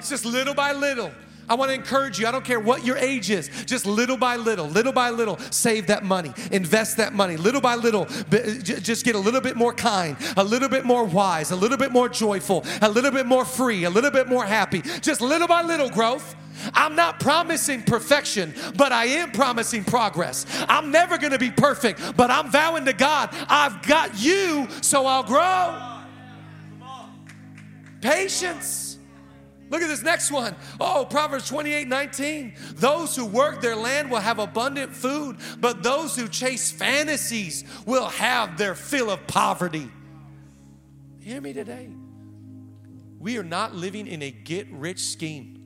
It's 0.00 0.08
just 0.08 0.24
little 0.24 0.54
by 0.54 0.72
little. 0.72 1.12
I 1.46 1.54
want 1.54 1.70
to 1.70 1.74
encourage 1.74 2.18
you. 2.18 2.26
I 2.26 2.30
don't 2.30 2.44
care 2.44 2.58
what 2.58 2.86
your 2.86 2.96
age 2.96 3.28
is. 3.28 3.50
Just 3.66 3.84
little 3.84 4.16
by 4.16 4.36
little, 4.36 4.66
little 4.66 4.94
by 4.94 5.10
little, 5.10 5.36
save 5.50 5.88
that 5.88 6.04
money, 6.04 6.32
invest 6.52 6.96
that 6.96 7.12
money. 7.12 7.36
Little 7.36 7.60
by 7.60 7.74
little, 7.74 8.06
just 8.62 9.04
get 9.04 9.14
a 9.14 9.18
little 9.18 9.42
bit 9.42 9.56
more 9.56 9.74
kind, 9.74 10.16
a 10.38 10.44
little 10.44 10.70
bit 10.70 10.86
more 10.86 11.04
wise, 11.04 11.50
a 11.50 11.56
little 11.56 11.76
bit 11.76 11.92
more 11.92 12.08
joyful, 12.08 12.64
a 12.80 12.88
little 12.88 13.10
bit 13.10 13.26
more 13.26 13.44
free, 13.44 13.84
a 13.84 13.90
little 13.90 14.10
bit 14.10 14.26
more 14.26 14.44
happy. 14.44 14.80
Just 14.80 15.20
little 15.20 15.48
by 15.48 15.60
little 15.62 15.90
growth. 15.90 16.34
I'm 16.72 16.96
not 16.96 17.20
promising 17.20 17.82
perfection, 17.82 18.54
but 18.76 18.92
I 18.92 19.04
am 19.06 19.32
promising 19.32 19.84
progress. 19.84 20.46
I'm 20.66 20.90
never 20.90 21.18
going 21.18 21.32
to 21.32 21.38
be 21.38 21.50
perfect, 21.50 22.16
but 22.16 22.30
I'm 22.30 22.50
vowing 22.50 22.86
to 22.86 22.94
God, 22.94 23.34
I've 23.50 23.82
got 23.82 24.18
you, 24.18 24.66
so 24.80 25.04
I'll 25.04 25.24
grow. 25.24 25.98
Patience. 28.00 28.89
Look 29.70 29.82
at 29.82 29.88
this 29.88 30.02
next 30.02 30.32
one. 30.32 30.56
Oh, 30.80 31.06
Proverbs 31.08 31.48
28 31.48 31.86
19. 31.86 32.54
Those 32.74 33.14
who 33.14 33.24
work 33.24 33.60
their 33.60 33.76
land 33.76 34.10
will 34.10 34.18
have 34.18 34.40
abundant 34.40 34.92
food, 34.92 35.36
but 35.58 35.82
those 35.82 36.16
who 36.16 36.28
chase 36.28 36.72
fantasies 36.72 37.64
will 37.86 38.08
have 38.08 38.58
their 38.58 38.74
fill 38.74 39.10
of 39.10 39.24
poverty. 39.28 39.88
Hear 41.20 41.40
me 41.40 41.52
today. 41.52 41.88
We 43.20 43.38
are 43.38 43.44
not 43.44 43.74
living 43.74 44.06
in 44.06 44.22
a 44.22 44.30
get 44.30 44.66
rich 44.72 45.00
scheme. 45.00 45.56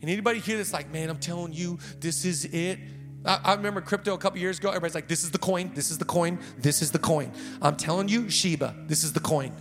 And 0.00 0.10
anybody 0.10 0.38
here 0.38 0.56
that's 0.56 0.72
like, 0.72 0.90
man, 0.92 1.10
I'm 1.10 1.18
telling 1.18 1.52
you, 1.52 1.78
this 2.00 2.24
is 2.24 2.46
it. 2.46 2.78
I, 3.24 3.40
I 3.44 3.54
remember 3.54 3.80
crypto 3.80 4.14
a 4.14 4.18
couple 4.18 4.38
years 4.38 4.58
ago. 4.58 4.68
Everybody's 4.68 4.94
like, 4.94 5.08
this 5.08 5.24
is 5.24 5.32
the 5.32 5.38
coin, 5.38 5.72
this 5.74 5.90
is 5.90 5.98
the 5.98 6.04
coin, 6.04 6.38
this 6.56 6.80
is 6.80 6.92
the 6.92 7.00
coin. 7.00 7.32
I'm 7.60 7.76
telling 7.76 8.08
you, 8.08 8.30
Shiba, 8.30 8.74
this 8.86 9.04
is 9.04 9.12
the 9.12 9.20
coin. 9.20 9.52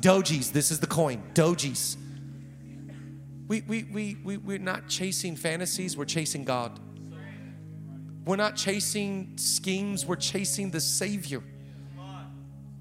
Dojis, 0.00 0.52
this 0.52 0.70
is 0.70 0.78
the 0.78 0.86
coin. 0.86 1.22
Dojis. 1.34 1.96
We, 3.48 3.62
we, 3.62 3.84
we, 3.84 4.16
we, 4.22 4.36
we're 4.36 4.58
not 4.58 4.88
chasing 4.88 5.34
fantasies, 5.34 5.96
we're 5.96 6.04
chasing 6.04 6.44
God. 6.44 6.78
We're 8.26 8.36
not 8.36 8.56
chasing 8.56 9.32
schemes, 9.36 10.04
we're 10.04 10.16
chasing 10.16 10.70
the 10.70 10.82
Savior. 10.82 11.42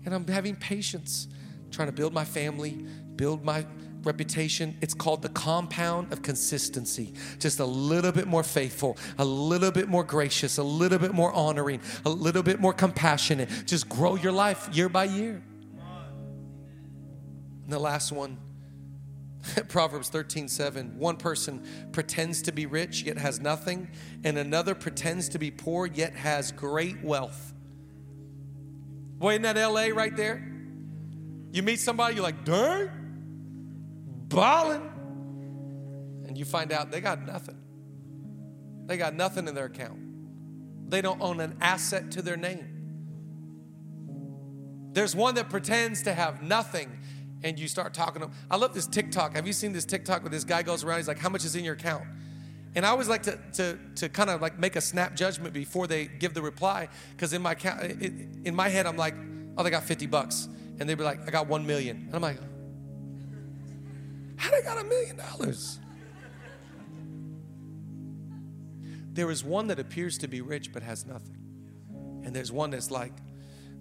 And 0.06 0.13
I'm 0.13 0.27
having 0.27 0.56
patience, 0.56 1.27
trying 1.71 1.88
to 1.88 1.93
build 1.93 2.13
my 2.13 2.25
family, 2.25 2.86
build 3.15 3.45
my 3.45 3.65
reputation. 4.03 4.77
It's 4.82 4.93
called 4.93 5.21
the 5.21 5.30
compound 5.30 6.12
of 6.12 6.21
consistency. 6.21 7.13
Just 7.39 7.60
a 7.60 7.65
little 7.65 8.12
bit 8.12 8.27
more 8.27 8.43
faithful, 8.43 8.97
a 9.17 9.25
little 9.25 9.71
bit 9.71 9.88
more 9.88 10.03
gracious, 10.03 10.58
a 10.58 10.63
little 10.63 10.99
bit 10.99 11.13
more 11.13 11.32
honoring, 11.32 11.82
a 12.06 12.10
little 12.10 12.43
bit 12.43 12.60
more 12.60 12.73
compassionate. 12.73 13.49
Just 13.65 13.88
grow 13.88 14.15
your 14.15 14.34
life 14.34 14.69
year 14.73 14.89
by 14.89 15.06
year. 15.06 15.41
And 17.63 17.73
the 17.73 17.80
last 17.80 18.12
one, 18.12 18.38
Proverbs 19.67 20.10
13, 20.10 20.47
7. 20.47 20.97
One 20.97 21.17
person 21.17 21.65
pretends 21.91 22.41
to 22.43 22.52
be 22.52 22.65
rich 22.65 23.04
yet 23.04 23.17
has 23.17 23.39
nothing, 23.39 23.89
and 24.23 24.38
another 24.38 24.76
pretends 24.76 25.30
to 25.30 25.39
be 25.39 25.52
poor 25.52 25.86
yet 25.86 26.15
has 26.15 26.52
great 26.52 27.04
wealth. 27.04 27.54
Boy, 29.17 29.32
isn't 29.32 29.43
that 29.43 29.58
LA 29.58 29.88
right 29.88 30.15
there? 30.15 30.47
You 31.52 31.63
meet 31.63 31.80
somebody, 31.80 32.15
you're 32.15 32.23
like, 32.23 32.45
dang, 32.45 32.89
balling. 34.28 34.91
And 36.28 36.38
you 36.38 36.45
find 36.45 36.71
out 36.71 36.91
they 36.91 37.02
got 37.02 37.26
nothing. 37.26 37.58
They 38.86 38.97
got 38.97 39.15
nothing 39.15 39.47
in 39.47 39.56
their 39.56 39.65
account. 39.65 40.00
They 40.89 41.02
don't 41.02 41.21
own 41.21 41.39
an 41.39 41.58
asset 41.62 42.12
to 42.12 42.21
their 42.21 42.38
name. 42.38 42.78
There's 44.93 45.15
one 45.15 45.36
that 45.36 45.50
pretends 45.50 46.04
to 46.04 46.13
have 46.13 46.41
nothing 46.41 46.91
and 47.43 47.60
you 47.60 47.67
start 47.67 47.93
talking 47.93 48.21
to 48.21 48.28
them. 48.28 48.36
I 48.50 48.58
love 48.58 48.73
this 48.73 48.88
TikTok. 48.88 49.36
Have 49.36 49.45
you 49.45 49.54
seen 49.54 49.73
this 49.73 49.86
TikTok 49.86 50.23
where 50.23 50.30
this 50.30 50.43
guy 50.43 50.63
goes 50.63 50.84
around? 50.84 50.97
He's 50.97 51.08
like, 51.08 51.19
How 51.19 51.30
much 51.30 51.45
is 51.45 51.56
in 51.56 51.63
your 51.63 51.76
account? 51.76 52.04
And 52.76 52.86
I 52.86 52.89
always 52.89 53.08
like 53.08 53.23
to, 53.23 53.39
to, 53.54 53.80
to 53.95 54.10
kind 54.10 54.30
of 54.30 54.41
like 54.41 54.60
make 54.60 54.76
a 54.76 54.82
snap 54.82 55.15
judgment 55.15 55.54
before 55.54 55.88
they 55.88 56.06
give 56.06 56.34
the 56.34 56.41
reply. 56.41 56.89
Because 57.12 57.34
in 57.34 57.41
my 57.41 57.56
in 58.43 58.56
my 58.56 58.69
head, 58.69 58.86
I'm 58.86 58.97
like, 58.97 59.15
Oh, 59.58 59.63
they 59.63 59.69
got 59.69 59.84
50 59.84 60.06
bucks. 60.08 60.47
And 60.80 60.88
they'd 60.88 60.95
be 60.95 61.04
like, 61.04 61.28
I 61.28 61.32
got 61.32 61.47
1 61.47 61.65
million. 61.65 61.97
And 62.06 62.15
I'm 62.15 62.21
like, 62.21 62.38
How 64.36 64.52
they 64.52 64.62
got 64.62 64.80
a 64.80 64.84
million 64.84 65.17
dollars? 65.17 65.80
There 69.13 69.32
is 69.32 69.43
one 69.43 69.67
that 69.67 69.80
appears 69.80 70.19
to 70.19 70.28
be 70.28 70.41
rich 70.41 70.71
but 70.71 70.84
has 70.84 71.06
nothing. 71.06 71.38
And 72.23 72.36
there's 72.36 72.52
one 72.52 72.69
that's 72.71 72.91
like, 72.91 73.13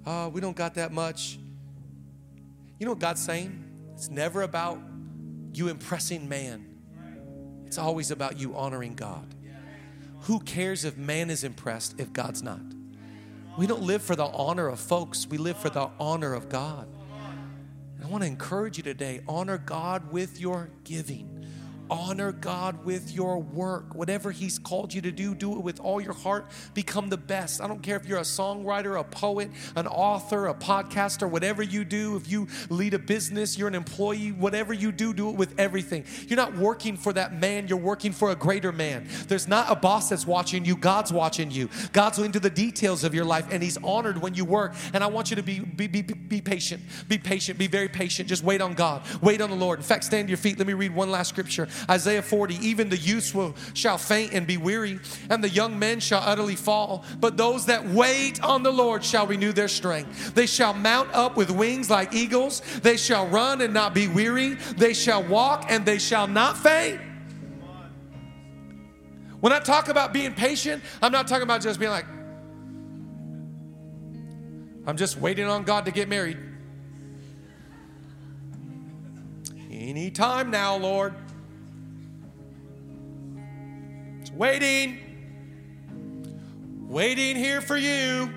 Oh, 0.06 0.28
we 0.28 0.40
don't 0.40 0.56
got 0.56 0.74
that 0.74 0.92
much 0.92 1.38
You 2.78 2.84
know 2.86 2.92
what 2.92 3.00
God's 3.00 3.22
saying? 3.22 3.64
It's 3.94 4.10
never 4.10 4.42
about 4.42 4.78
you 5.52 5.68
impressing 5.68 6.28
man, 6.28 6.66
it's 7.66 7.78
always 7.78 8.10
about 8.10 8.38
you 8.38 8.54
honoring 8.54 8.94
God. 8.94 9.34
Who 10.22 10.40
cares 10.40 10.84
if 10.84 10.96
man 10.96 11.30
is 11.30 11.44
impressed 11.44 11.98
if 11.98 12.12
God's 12.12 12.42
not? 12.42 12.60
We 13.56 13.66
don't 13.66 13.82
live 13.82 14.02
for 14.02 14.16
the 14.16 14.26
honor 14.26 14.68
of 14.68 14.78
folks, 14.78 15.26
we 15.26 15.38
live 15.38 15.56
for 15.56 15.70
the 15.70 15.88
honor 15.98 16.34
of 16.34 16.48
God. 16.48 16.88
I 18.02 18.06
want 18.08 18.22
to 18.22 18.28
encourage 18.28 18.76
you 18.76 18.82
today 18.82 19.22
honor 19.26 19.58
God 19.58 20.12
with 20.12 20.38
your 20.38 20.70
giving. 20.84 21.35
Honor 21.90 22.32
God 22.32 22.84
with 22.84 23.12
your 23.12 23.38
work. 23.38 23.94
Whatever 23.94 24.30
He's 24.30 24.58
called 24.58 24.92
you 24.92 25.00
to 25.02 25.12
do, 25.12 25.34
do 25.34 25.52
it 25.52 25.60
with 25.60 25.80
all 25.80 26.00
your 26.00 26.12
heart. 26.12 26.50
Become 26.74 27.08
the 27.08 27.16
best. 27.16 27.60
I 27.60 27.68
don't 27.68 27.82
care 27.82 27.96
if 27.96 28.06
you're 28.06 28.18
a 28.18 28.22
songwriter, 28.22 28.98
a 28.98 29.04
poet, 29.04 29.50
an 29.74 29.86
author, 29.86 30.46
a 30.46 30.54
podcaster, 30.54 31.28
whatever 31.28 31.62
you 31.62 31.84
do. 31.84 32.16
If 32.16 32.30
you 32.30 32.48
lead 32.68 32.94
a 32.94 32.98
business, 32.98 33.56
you're 33.56 33.68
an 33.68 33.74
employee, 33.74 34.32
whatever 34.32 34.72
you 34.72 34.92
do, 34.92 35.12
do 35.12 35.30
it 35.30 35.36
with 35.36 35.58
everything. 35.58 36.04
You're 36.26 36.36
not 36.36 36.56
working 36.56 36.96
for 36.96 37.12
that 37.12 37.38
man, 37.38 37.68
you're 37.68 37.78
working 37.78 38.12
for 38.12 38.30
a 38.30 38.36
greater 38.36 38.72
man. 38.72 39.08
There's 39.28 39.48
not 39.48 39.70
a 39.70 39.76
boss 39.76 40.08
that's 40.08 40.26
watching 40.26 40.64
you, 40.64 40.76
God's 40.76 41.12
watching 41.12 41.50
you. 41.50 41.68
God's 41.92 42.18
into 42.18 42.40
the 42.40 42.50
details 42.50 43.04
of 43.04 43.14
your 43.14 43.24
life, 43.24 43.46
and 43.50 43.62
He's 43.62 43.76
honored 43.78 44.18
when 44.18 44.34
you 44.34 44.44
work. 44.44 44.74
And 44.92 45.02
I 45.02 45.06
want 45.06 45.30
you 45.30 45.36
to 45.36 45.42
be, 45.42 45.60
be, 45.60 45.86
be, 45.86 46.02
be 46.02 46.40
patient. 46.40 46.82
Be 47.08 47.18
patient. 47.18 47.58
Be 47.58 47.66
very 47.66 47.88
patient. 47.88 48.28
Just 48.28 48.42
wait 48.42 48.60
on 48.60 48.74
God. 48.74 49.02
Wait 49.22 49.40
on 49.40 49.50
the 49.50 49.56
Lord. 49.56 49.78
In 49.78 49.84
fact, 49.84 50.04
stand 50.04 50.28
to 50.28 50.30
your 50.30 50.38
feet. 50.38 50.58
Let 50.58 50.66
me 50.66 50.74
read 50.74 50.94
one 50.94 51.10
last 51.10 51.28
scripture. 51.28 51.68
Isaiah 51.88 52.22
40, 52.22 52.56
even 52.56 52.88
the 52.88 52.96
youths 52.96 53.34
will, 53.34 53.54
shall 53.74 53.98
faint 53.98 54.32
and 54.32 54.46
be 54.46 54.56
weary, 54.56 55.00
and 55.30 55.42
the 55.42 55.48
young 55.48 55.78
men 55.78 56.00
shall 56.00 56.22
utterly 56.24 56.56
fall. 56.56 57.04
But 57.20 57.36
those 57.36 57.66
that 57.66 57.86
wait 57.86 58.42
on 58.42 58.62
the 58.62 58.72
Lord 58.72 59.04
shall 59.04 59.26
renew 59.26 59.52
their 59.52 59.68
strength. 59.68 60.34
They 60.34 60.46
shall 60.46 60.72
mount 60.72 61.12
up 61.14 61.36
with 61.36 61.50
wings 61.50 61.90
like 61.90 62.14
eagles. 62.14 62.60
They 62.82 62.96
shall 62.96 63.26
run 63.28 63.60
and 63.60 63.72
not 63.72 63.94
be 63.94 64.08
weary. 64.08 64.54
They 64.54 64.94
shall 64.94 65.22
walk 65.22 65.66
and 65.68 65.84
they 65.84 65.98
shall 65.98 66.26
not 66.26 66.56
faint. 66.56 67.00
When 69.40 69.52
I 69.52 69.60
talk 69.60 69.88
about 69.88 70.12
being 70.12 70.34
patient, 70.34 70.82
I'm 71.02 71.12
not 71.12 71.28
talking 71.28 71.44
about 71.44 71.60
just 71.60 71.78
being 71.78 71.90
like, 71.90 72.06
I'm 74.86 74.96
just 74.96 75.18
waiting 75.18 75.46
on 75.46 75.64
God 75.64 75.84
to 75.86 75.90
get 75.90 76.08
married. 76.08 76.38
Anytime 79.70 80.50
now, 80.50 80.76
Lord. 80.76 81.14
Waiting, 84.36 84.98
waiting 86.88 87.36
here 87.36 87.62
for 87.62 87.76
you. 87.76 88.30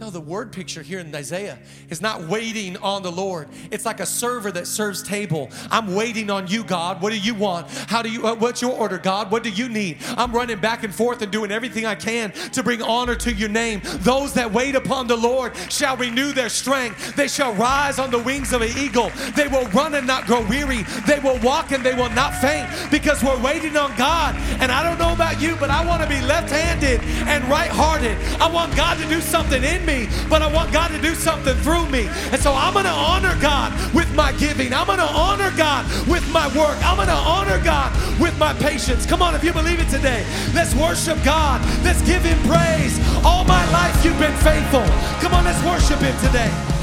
No, 0.00 0.10
the 0.10 0.20
word 0.20 0.50
picture 0.50 0.82
here 0.82 0.98
in 0.98 1.14
Isaiah 1.14 1.56
is 1.88 2.00
not 2.00 2.26
waiting 2.26 2.76
on 2.78 3.04
the 3.04 3.12
Lord. 3.12 3.46
It's 3.70 3.86
like 3.86 4.00
a 4.00 4.06
server 4.06 4.50
that 4.50 4.66
serves 4.66 5.04
table. 5.04 5.50
I'm 5.70 5.94
waiting 5.94 6.30
on 6.30 6.48
you, 6.48 6.64
God. 6.64 7.00
What 7.00 7.12
do 7.12 7.18
you 7.18 7.32
want? 7.32 7.70
How 7.70 8.02
do 8.02 8.10
you? 8.10 8.26
Uh, 8.26 8.34
what's 8.34 8.60
your 8.60 8.72
order, 8.72 8.98
God? 8.98 9.30
What 9.30 9.44
do 9.44 9.50
you 9.50 9.68
need? 9.68 9.98
I'm 10.16 10.32
running 10.32 10.58
back 10.58 10.82
and 10.82 10.92
forth 10.92 11.22
and 11.22 11.30
doing 11.30 11.52
everything 11.52 11.86
I 11.86 11.94
can 11.94 12.32
to 12.32 12.62
bring 12.64 12.82
honor 12.82 13.14
to 13.14 13.32
your 13.32 13.48
name. 13.48 13.82
Those 14.00 14.34
that 14.34 14.52
wait 14.52 14.74
upon 14.74 15.06
the 15.06 15.16
Lord 15.16 15.56
shall 15.70 15.96
renew 15.96 16.32
their 16.32 16.48
strength. 16.48 17.14
They 17.14 17.28
shall 17.28 17.54
rise 17.54 18.00
on 18.00 18.10
the 18.10 18.18
wings 18.18 18.52
of 18.52 18.62
an 18.62 18.76
eagle. 18.76 19.12
They 19.36 19.46
will 19.46 19.66
run 19.68 19.94
and 19.94 20.08
not 20.08 20.26
grow 20.26 20.44
weary. 20.48 20.82
They 21.06 21.20
will 21.20 21.38
walk 21.38 21.70
and 21.70 21.84
they 21.84 21.94
will 21.94 22.10
not 22.10 22.34
faint 22.40 22.68
because 22.90 23.22
we're 23.22 23.40
waiting 23.40 23.76
on 23.76 23.96
God. 23.96 24.34
And 24.60 24.72
I 24.72 24.82
don't 24.82 24.98
know 24.98 25.12
about 25.12 25.40
you, 25.40 25.54
but 25.60 25.70
I 25.70 25.86
want 25.86 26.02
to 26.02 26.08
be 26.08 26.20
left-handed 26.20 27.00
and 27.28 27.44
right-hearted. 27.48 28.18
I 28.40 28.50
want 28.50 28.76
God 28.76 28.98
to 28.98 29.08
do 29.08 29.20
something 29.20 29.62
me, 29.84 30.08
but 30.28 30.42
I 30.42 30.52
want 30.52 30.72
God 30.72 30.88
to 30.88 31.00
do 31.00 31.14
something 31.14 31.54
through 31.56 31.88
me. 31.88 32.08
And 32.32 32.40
so 32.40 32.52
I'm 32.52 32.72
going 32.72 32.84
to 32.84 32.90
honor 32.90 33.36
God 33.40 33.72
with 33.94 34.12
my 34.14 34.32
giving. 34.32 34.72
I'm 34.72 34.86
going 34.86 34.98
to 34.98 35.04
honor 35.04 35.52
God 35.56 35.86
with 36.08 36.24
my 36.32 36.46
work. 36.56 36.76
I'm 36.84 36.96
going 36.96 37.08
to 37.08 37.14
honor 37.14 37.62
God 37.62 37.92
with 38.20 38.36
my 38.38 38.52
patience. 38.54 39.06
Come 39.06 39.22
on, 39.22 39.34
if 39.34 39.44
you 39.44 39.52
believe 39.52 39.80
it 39.80 39.88
today, 39.88 40.24
let's 40.54 40.74
worship 40.74 41.22
God. 41.24 41.60
Let's 41.84 42.02
give 42.02 42.22
Him 42.22 42.38
praise. 42.48 42.98
All 43.24 43.44
my 43.44 43.64
life, 43.70 44.04
you've 44.04 44.18
been 44.18 44.36
faithful. 44.38 44.84
Come 45.20 45.34
on, 45.34 45.44
let's 45.44 45.62
worship 45.64 46.00
Him 46.00 46.16
today. 46.20 46.73